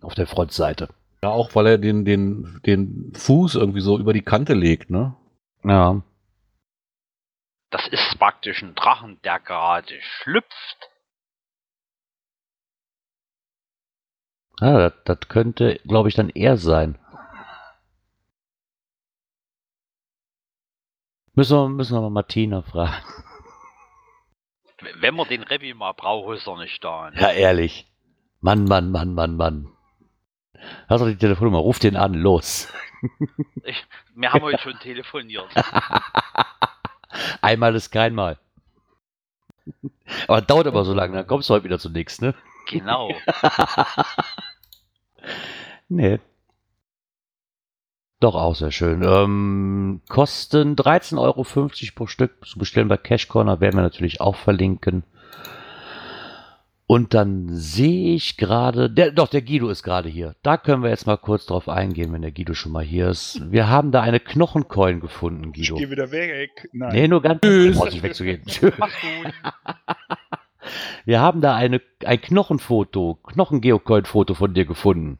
Auf 0.00 0.14
der 0.14 0.26
Frontseite. 0.26 0.88
Ja, 1.22 1.30
auch 1.30 1.54
weil 1.54 1.66
er 1.66 1.78
den, 1.78 2.04
den, 2.04 2.60
den 2.66 3.12
Fuß 3.14 3.54
irgendwie 3.54 3.80
so 3.80 3.98
über 3.98 4.12
die 4.12 4.22
Kante 4.22 4.52
legt, 4.52 4.90
ne? 4.90 5.16
Ja. 5.62 6.02
Das 7.70 7.88
ist 7.88 8.18
praktisch 8.18 8.62
ein 8.62 8.74
Drachen, 8.74 9.18
der 9.24 9.40
gerade 9.40 9.94
schlüpft. 10.00 10.90
Ah, 14.60 14.78
das, 14.78 14.92
das 15.04 15.28
könnte, 15.28 15.80
glaube 15.86 16.08
ich, 16.08 16.14
dann 16.14 16.28
er 16.28 16.56
sein. 16.56 16.98
Müssen 21.34 21.56
wir, 21.56 21.68
müssen 21.68 21.96
wir 21.96 22.00
mal 22.00 22.10
Martina 22.10 22.62
fragen. 22.62 23.04
Wenn 25.00 25.14
man 25.14 25.28
den 25.28 25.42
Rebbi 25.42 25.74
mal 25.74 25.92
braucht, 25.92 26.36
ist 26.36 26.46
er 26.46 26.58
nicht 26.58 26.82
da. 26.84 27.10
Ne? 27.10 27.20
Ja, 27.20 27.30
ehrlich. 27.30 27.86
Mann, 28.40 28.64
Mann, 28.64 28.90
Mann, 28.90 29.14
Mann, 29.14 29.36
Mann. 29.36 29.68
Hast 30.88 31.00
du 31.02 31.06
die 31.06 31.16
Telefonnummer? 31.16 31.58
Ruf 31.58 31.78
den 31.78 31.96
an, 31.96 32.14
los. 32.14 32.68
Ich, 33.64 33.84
wir 34.14 34.32
haben 34.32 34.42
heute 34.42 34.58
schon 34.58 34.78
telefoniert. 34.78 35.48
Einmal 37.42 37.74
ist 37.74 37.90
kein 37.90 38.14
Mal. 38.14 38.38
Aber 40.26 40.40
dauert 40.40 40.66
aber 40.66 40.84
so 40.84 40.94
lange, 40.94 41.16
dann 41.16 41.26
kommst 41.26 41.48
du 41.48 41.54
heute 41.54 41.64
wieder 41.64 41.78
zu 41.78 41.90
nichts, 41.90 42.20
ne? 42.20 42.34
Genau. 42.66 43.10
Nee. 45.88 46.18
Doch 48.24 48.36
auch 48.36 48.54
sehr 48.54 48.70
schön. 48.70 49.02
Ähm, 49.02 50.00
kosten 50.08 50.76
13,50 50.76 51.18
Euro 51.18 51.44
pro 51.94 52.06
Stück. 52.06 52.46
Zu 52.46 52.58
bestellen 52.58 52.88
bei 52.88 52.96
Cash 52.96 53.28
Corner 53.28 53.60
werden 53.60 53.76
wir 53.76 53.82
natürlich 53.82 54.22
auch 54.22 54.34
verlinken. 54.34 55.02
Und 56.86 57.12
dann 57.12 57.48
sehe 57.50 58.14
ich 58.14 58.38
gerade, 58.38 58.88
der, 58.88 59.10
doch, 59.10 59.28
der 59.28 59.42
Guido 59.42 59.68
ist 59.68 59.82
gerade 59.82 60.08
hier. 60.08 60.36
Da 60.42 60.56
können 60.56 60.82
wir 60.82 60.88
jetzt 60.88 61.06
mal 61.06 61.18
kurz 61.18 61.44
drauf 61.44 61.68
eingehen, 61.68 62.14
wenn 62.14 62.22
der 62.22 62.32
Guido 62.32 62.54
schon 62.54 62.72
mal 62.72 62.82
hier 62.82 63.08
ist. 63.10 63.42
Wir 63.52 63.68
haben 63.68 63.92
da 63.92 64.00
eine 64.00 64.20
Knochencoin 64.20 65.00
gefunden, 65.00 65.52
Ich 65.54 65.68
Guido. 65.68 65.74
gehe 65.76 65.90
wieder 65.90 66.10
weg. 66.10 66.70
Nein. 66.72 66.94
Nee, 66.94 67.08
nur 67.08 67.20
ganz 67.20 67.42
Tschüss. 67.42 67.76
brauchst 67.76 67.92
nicht 67.92 68.04
wegzugehen. 68.04 68.40
Mach's 68.78 68.94
gut. 69.02 69.34
Wir 71.04 71.20
haben 71.20 71.42
da 71.42 71.54
eine, 71.54 71.82
ein 72.06 72.22
Knochenfoto, 72.22 73.18
Knochengeocoin-Foto 73.22 74.32
von 74.32 74.54
dir 74.54 74.64
gefunden. 74.64 75.18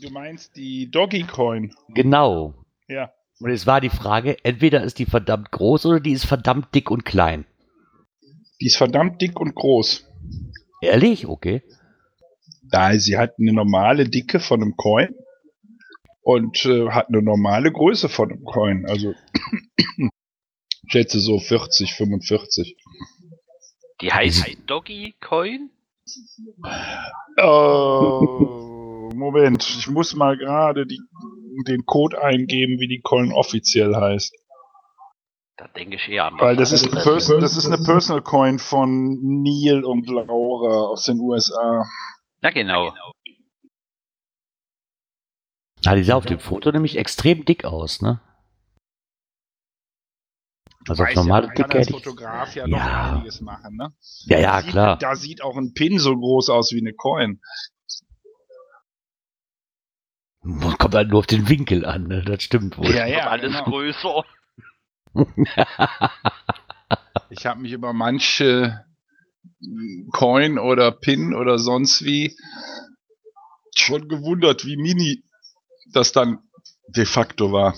Du 0.00 0.10
meinst 0.10 0.56
die 0.56 0.90
Doggy 0.90 1.24
Coin. 1.24 1.74
Genau. 1.88 2.54
Ja. 2.88 3.12
Und 3.40 3.50
es 3.50 3.66
war 3.66 3.80
die 3.80 3.90
Frage, 3.90 4.36
entweder 4.42 4.82
ist 4.82 4.98
die 4.98 5.04
verdammt 5.04 5.50
groß 5.50 5.86
oder 5.86 6.00
die 6.00 6.12
ist 6.12 6.24
verdammt 6.24 6.74
dick 6.74 6.90
und 6.90 7.04
klein. 7.04 7.44
Die 8.60 8.66
ist 8.66 8.76
verdammt 8.76 9.20
dick 9.20 9.38
und 9.38 9.54
groß. 9.54 10.08
Ehrlich? 10.80 11.26
Okay. 11.26 11.62
Da 12.62 12.98
sie 12.98 13.18
hat 13.18 13.34
eine 13.38 13.52
normale 13.52 14.08
Dicke 14.08 14.40
von 14.40 14.62
einem 14.62 14.76
Coin 14.76 15.14
und 16.22 16.64
äh, 16.64 16.88
hat 16.90 17.08
eine 17.08 17.20
normale 17.20 17.70
Größe 17.70 18.08
von 18.08 18.30
einem 18.30 18.44
Coin. 18.44 18.86
Also 18.86 19.14
ich 19.96 20.08
schätze 20.88 21.20
so 21.20 21.38
40, 21.38 21.92
45. 21.92 22.76
Die 24.00 24.12
heißt 24.12 24.56
Doggy 24.66 25.14
Coin? 25.20 25.70
Oh, 27.40 28.71
Moment, 29.18 29.62
ich 29.78 29.88
muss 29.88 30.14
mal 30.14 30.36
gerade 30.36 30.86
den 30.86 31.84
Code 31.86 32.22
eingeben, 32.22 32.78
wie 32.80 32.88
die 32.88 33.00
Coin 33.02 33.32
offiziell 33.32 33.94
heißt. 33.94 34.34
Da 35.56 35.68
denke 35.68 35.96
ich 35.96 36.08
eher 36.08 36.24
an 36.24 36.38
Weil 36.38 36.56
das 36.56 36.72
ist. 36.72 36.90
Person, 36.90 37.40
das 37.40 37.56
ist 37.56 37.66
eine 37.66 37.78
Personal 37.84 38.22
Coin 38.22 38.58
von 38.58 39.18
Neil 39.42 39.84
und 39.84 40.08
Laura 40.08 40.88
aus 40.88 41.04
den 41.04 41.20
USA. 41.20 41.84
Ja, 42.42 42.50
genau. 42.50 42.92
Ah, 45.84 45.94
die 45.96 46.04
sah 46.04 46.14
auf 46.14 46.26
dem 46.26 46.38
Foto 46.38 46.70
nämlich 46.72 46.96
extrem 46.96 47.44
dick 47.44 47.64
aus, 47.64 48.02
ne? 48.02 48.20
Also 50.88 51.04
auf 51.04 51.14
normale 51.14 51.46
ja, 51.46 51.48
man 51.48 51.54
kann 51.56 51.68
Dicke 51.70 51.78
als. 51.78 51.90
Fotograf 51.90 52.54
ja, 52.56 52.66
Ja. 52.66 52.76
noch 53.12 53.16
einiges 53.18 53.40
machen, 53.40 53.76
ne? 53.76 53.92
Ja, 54.24 54.38
ja, 54.38 54.52
Da 54.56 54.60
sieht- 54.62 54.70
klar. 54.70 54.98
Da 54.98 55.16
sieht 55.16 55.42
auch 55.42 55.56
ein 55.56 55.74
Pin 55.74 55.98
so 55.98 56.16
groß 56.16 56.50
aus 56.50 56.72
wie 56.72 56.80
eine 56.80 56.92
Coin. 56.92 57.40
Man 60.42 60.76
kommt 60.78 60.94
halt 60.94 61.08
nur 61.10 61.20
auf 61.20 61.26
den 61.26 61.48
Winkel 61.48 61.84
an, 61.84 62.08
ne? 62.08 62.22
Das 62.22 62.42
stimmt 62.42 62.76
wohl. 62.78 62.90
Ja, 62.92 63.06
ja, 63.06 63.28
alles 63.28 63.52
genau. 63.52 63.64
größer. 63.64 64.24
Ich 67.30 67.46
habe 67.46 67.60
mich 67.60 67.72
über 67.72 67.94
manche 67.94 68.84
Coin 70.12 70.58
oder 70.58 70.92
Pin 70.92 71.34
oder 71.34 71.58
sonst 71.58 72.04
wie 72.04 72.36
schon 73.74 74.06
gewundert, 74.08 74.66
wie 74.66 74.76
mini 74.76 75.24
das 75.92 76.12
dann 76.12 76.40
de 76.88 77.06
facto 77.06 77.52
war. 77.52 77.74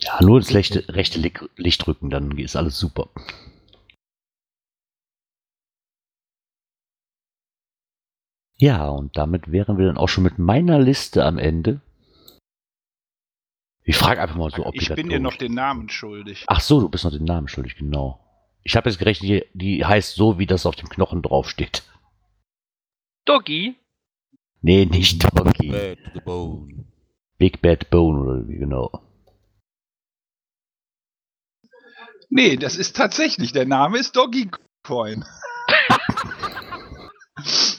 Ja, 0.00 0.22
nur 0.22 0.38
ins 0.38 0.52
rechte, 0.54 0.84
rechte 0.88 1.18
Lick- 1.18 1.48
Licht 1.56 1.86
drücken, 1.86 2.10
dann 2.10 2.36
ist 2.38 2.56
alles 2.56 2.78
super. 2.78 3.08
Ja, 8.60 8.90
und 8.90 9.16
damit 9.16 9.50
wären 9.50 9.78
wir 9.78 9.86
dann 9.86 9.96
auch 9.96 10.10
schon 10.10 10.22
mit 10.22 10.38
meiner 10.38 10.78
Liste 10.78 11.24
am 11.24 11.38
Ende. 11.38 11.80
Ich 13.84 13.96
frage 13.96 14.20
einfach 14.20 14.36
mal 14.36 14.50
so 14.50 14.70
ich 14.74 14.94
bin 14.94 15.08
dir 15.08 15.18
noch 15.18 15.36
den 15.36 15.54
Namen 15.54 15.88
schuldig. 15.88 16.44
Ach 16.46 16.60
so, 16.60 16.78
du 16.78 16.90
bist 16.90 17.04
noch 17.04 17.10
den 17.10 17.24
Namen 17.24 17.48
schuldig, 17.48 17.76
genau. 17.76 18.20
Ich 18.62 18.76
habe 18.76 18.90
jetzt 18.90 18.98
gerechnet, 18.98 19.46
die, 19.54 19.82
heißt 19.82 20.14
so, 20.14 20.38
wie 20.38 20.44
das 20.44 20.66
auf 20.66 20.76
dem 20.76 20.90
Knochen 20.90 21.22
draufsteht. 21.22 21.84
Doggy. 23.24 23.76
Nee, 24.60 24.84
nicht 24.84 25.24
Doggy. 25.24 25.70
Bad 25.70 25.98
to 26.04 26.10
the 26.12 26.20
bone. 26.20 26.84
Big 27.38 27.62
Bad 27.62 27.88
Bone 27.88 28.20
oder 28.20 28.46
wie 28.46 28.58
genau. 28.58 28.90
Nee, 32.28 32.58
das 32.58 32.76
ist 32.76 32.94
tatsächlich, 32.94 33.52
der 33.52 33.64
Name 33.64 33.98
ist 33.98 34.14
Doggy 34.14 34.50
Coin. 34.82 35.24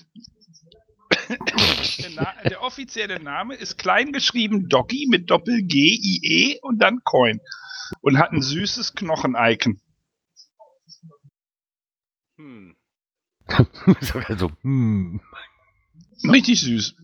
der, 2.16 2.36
Na 2.44 2.50
der 2.50 2.62
offizielle 2.62 3.20
Name 3.20 3.56
ist 3.56 3.78
klein 3.78 4.12
geschrieben 4.12 4.70
Doggy 4.70 5.08
mit 5.10 5.30
Doppel 5.30 5.64
G 5.64 5.78
I 5.78 6.20
E 6.24 6.60
und 6.62 6.80
dann 6.80 7.02
Coin 7.04 7.40
und 8.02 8.18
hat 8.18 8.32
ein 8.32 8.42
süßes 8.42 8.94
Knochen-Icon. 8.96 9.80
Hm. 12.38 12.76
so, 14.38 14.52
hm. 14.62 15.22
Richtig 16.24 16.62
süß. 16.62 16.96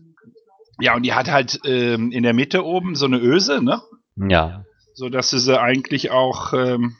Ja, 0.80 0.94
und 0.94 1.02
die 1.02 1.12
hat 1.12 1.28
halt 1.28 1.60
ähm, 1.64 2.12
in 2.12 2.22
der 2.22 2.34
Mitte 2.34 2.64
oben 2.64 2.94
so 2.94 3.06
eine 3.06 3.18
Öse, 3.18 3.62
ne? 3.62 3.82
Ja. 4.16 4.64
So 4.94 5.08
dass 5.08 5.30
du 5.30 5.38
sie 5.38 5.60
eigentlich 5.60 6.10
auch 6.10 6.52
ähm, 6.52 6.96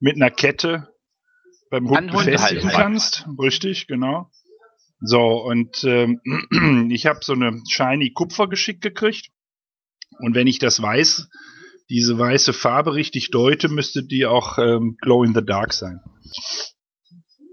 mit 0.00 0.16
einer 0.16 0.30
Kette 0.30 0.92
beim 1.70 1.88
Hund 1.88 2.12
befestigen 2.12 2.68
kannst. 2.68 3.26
Richtig, 3.38 3.86
genau. 3.86 4.30
So, 5.00 5.42
und 5.42 5.84
ähm, 5.84 6.20
ich 6.90 7.06
habe 7.06 7.20
so 7.22 7.32
eine 7.34 7.60
shiny 7.68 8.12
Kupfer 8.12 8.48
geschickt 8.48 8.82
gekriegt. 8.82 9.30
Und 10.18 10.34
wenn 10.34 10.46
ich 10.46 10.58
das 10.58 10.80
weiß, 10.80 11.28
diese 11.90 12.18
weiße 12.18 12.52
Farbe 12.52 12.94
richtig 12.94 13.30
deute, 13.30 13.68
müsste 13.68 14.02
die 14.02 14.26
auch 14.26 14.58
ähm, 14.58 14.96
Glow 15.00 15.22
in 15.24 15.34
the 15.34 15.44
Dark 15.44 15.72
sein. 15.72 16.00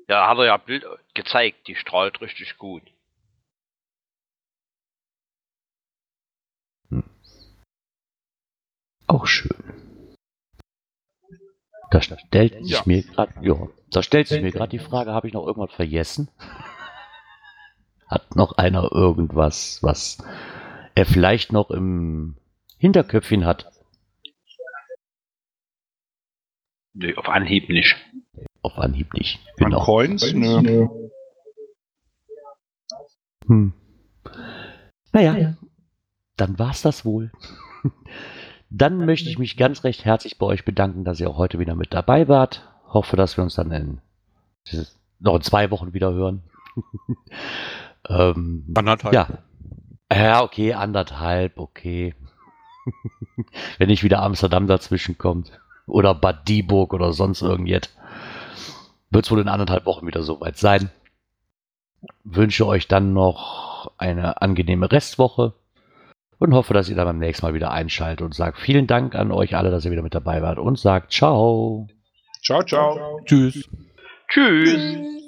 Ja, 0.08 0.28
hat 0.28 0.38
er 0.38 0.46
ja 0.46 0.58
Bild 0.58 0.86
gezeigt. 1.14 1.68
Die 1.68 1.76
strahlt 1.76 2.22
richtig 2.22 2.58
gut. 2.58 2.84
Auch 9.08 9.28
schön. 9.28 9.52
Da 11.92 12.02
stellt 12.02 12.54
sich 12.66 12.72
Ja. 12.72 12.82
mir 12.86 13.04
gerade, 13.04 13.34
ja, 13.42 13.68
da 13.92 14.02
stellt 14.02 14.28
sich 14.28 14.42
mir 14.42 14.52
gerade 14.52 14.72
die 14.72 14.80
Frage, 14.80 15.12
habe 15.12 15.28
ich 15.28 15.34
noch 15.34 15.46
irgendwas 15.46 15.76
vergessen? 15.76 16.30
Hat 18.14 18.36
noch 18.36 18.52
einer 18.60 18.92
irgendwas, 18.92 19.82
was 19.82 20.20
er 20.94 21.08
vielleicht 21.08 21.52
noch 21.52 21.72
im 21.72 22.36
Hinterköpfchen 22.78 23.44
hat? 23.44 23.72
Nö, 26.94 27.12
auf 27.16 27.28
Anhieb 27.28 27.70
nicht. 27.70 27.96
Auf 28.62 28.78
Anhieb 28.78 29.16
nicht. 29.16 29.40
An 29.48 29.72
Genau. 29.72 29.84
Coins? 29.84 30.32
Nö. 30.32 30.88
Hm. 33.48 33.74
Naja, 35.12 35.58
dann 36.38 36.60
war's 36.60 36.84
das 36.84 37.06
wohl. 37.06 37.32
Dann 38.70 39.06
möchte 39.06 39.30
ich 39.30 39.38
mich 39.38 39.56
ganz 39.56 39.84
recht 39.84 40.04
herzlich 40.04 40.40
bei 40.40 40.48
euch 40.48 40.66
bedanken, 40.66 41.04
dass 41.04 41.20
ihr 41.20 41.30
auch 41.30 41.38
heute 41.38 41.60
wieder 41.60 41.76
mit 41.76 41.94
dabei 41.94 42.28
wart. 42.28 42.68
Hoffe, 42.88 43.16
dass 43.16 43.38
wir 43.38 43.44
uns 43.44 43.54
dann 43.54 43.72
in 43.72 44.02
noch 45.20 45.36
in 45.36 45.42
zwei 45.42 45.70
Wochen 45.70 45.94
wieder 45.94 46.12
hören. 46.12 46.42
Ähm, 48.10 48.66
Anderthalb. 48.76 49.14
ja. 49.14 49.28
Ja, 50.12 50.44
okay, 50.44 50.74
anderthalb, 50.74 51.58
okay. 51.58 52.14
Wenn 53.78 53.88
nicht 53.88 54.04
wieder 54.04 54.22
Amsterdam 54.22 54.68
dazwischen 54.68 55.18
kommt. 55.18 55.52
Oder 55.88 56.14
Bad 56.14 56.48
Dieburg 56.48 56.94
oder 56.94 57.14
sonst 57.14 57.42
irgendjet. 57.42 57.90
Wird 59.10 59.26
es 59.26 59.32
wohl 59.32 59.42
in 59.42 59.48
anderthalb 59.48 59.86
Wochen 59.86 60.08
wieder 60.08 60.24
soweit 60.24 60.58
sein. 60.58 60.90
Wünsche 62.24 62.68
euch 62.68 62.88
dann 62.88 63.14
noch 63.14 63.92
eine 63.98 64.42
angenehme 64.42 64.92
Restwoche 64.92 65.54
und 66.40 66.54
hoffe, 66.54 66.74
dass 66.74 66.90
ihr 66.90 66.96
dann 66.96 67.06
beim 67.06 67.20
nächsten 67.20 67.46
Mal 67.46 67.54
wieder 67.54 67.72
einschaltet 67.72 68.22
und 68.22 68.36
sagt 68.36 68.60
vielen 68.60 68.88
Dank 68.88 69.16
an 69.16 69.32
euch 69.32 69.56
alle, 69.56 69.72
dass 69.72 69.86
ihr 69.86 69.92
wieder 69.92 70.02
mit 70.02 70.16
dabei 70.16 70.42
wart 70.42 70.60
und 70.60 70.78
sagt 70.78 71.12
ciao. 71.12 71.88
Ciao, 72.44 72.64
ciao. 72.64 73.22
Tschüss. 73.26 73.70
Tschüss. 74.28 74.70
Tschüss. 74.70 75.23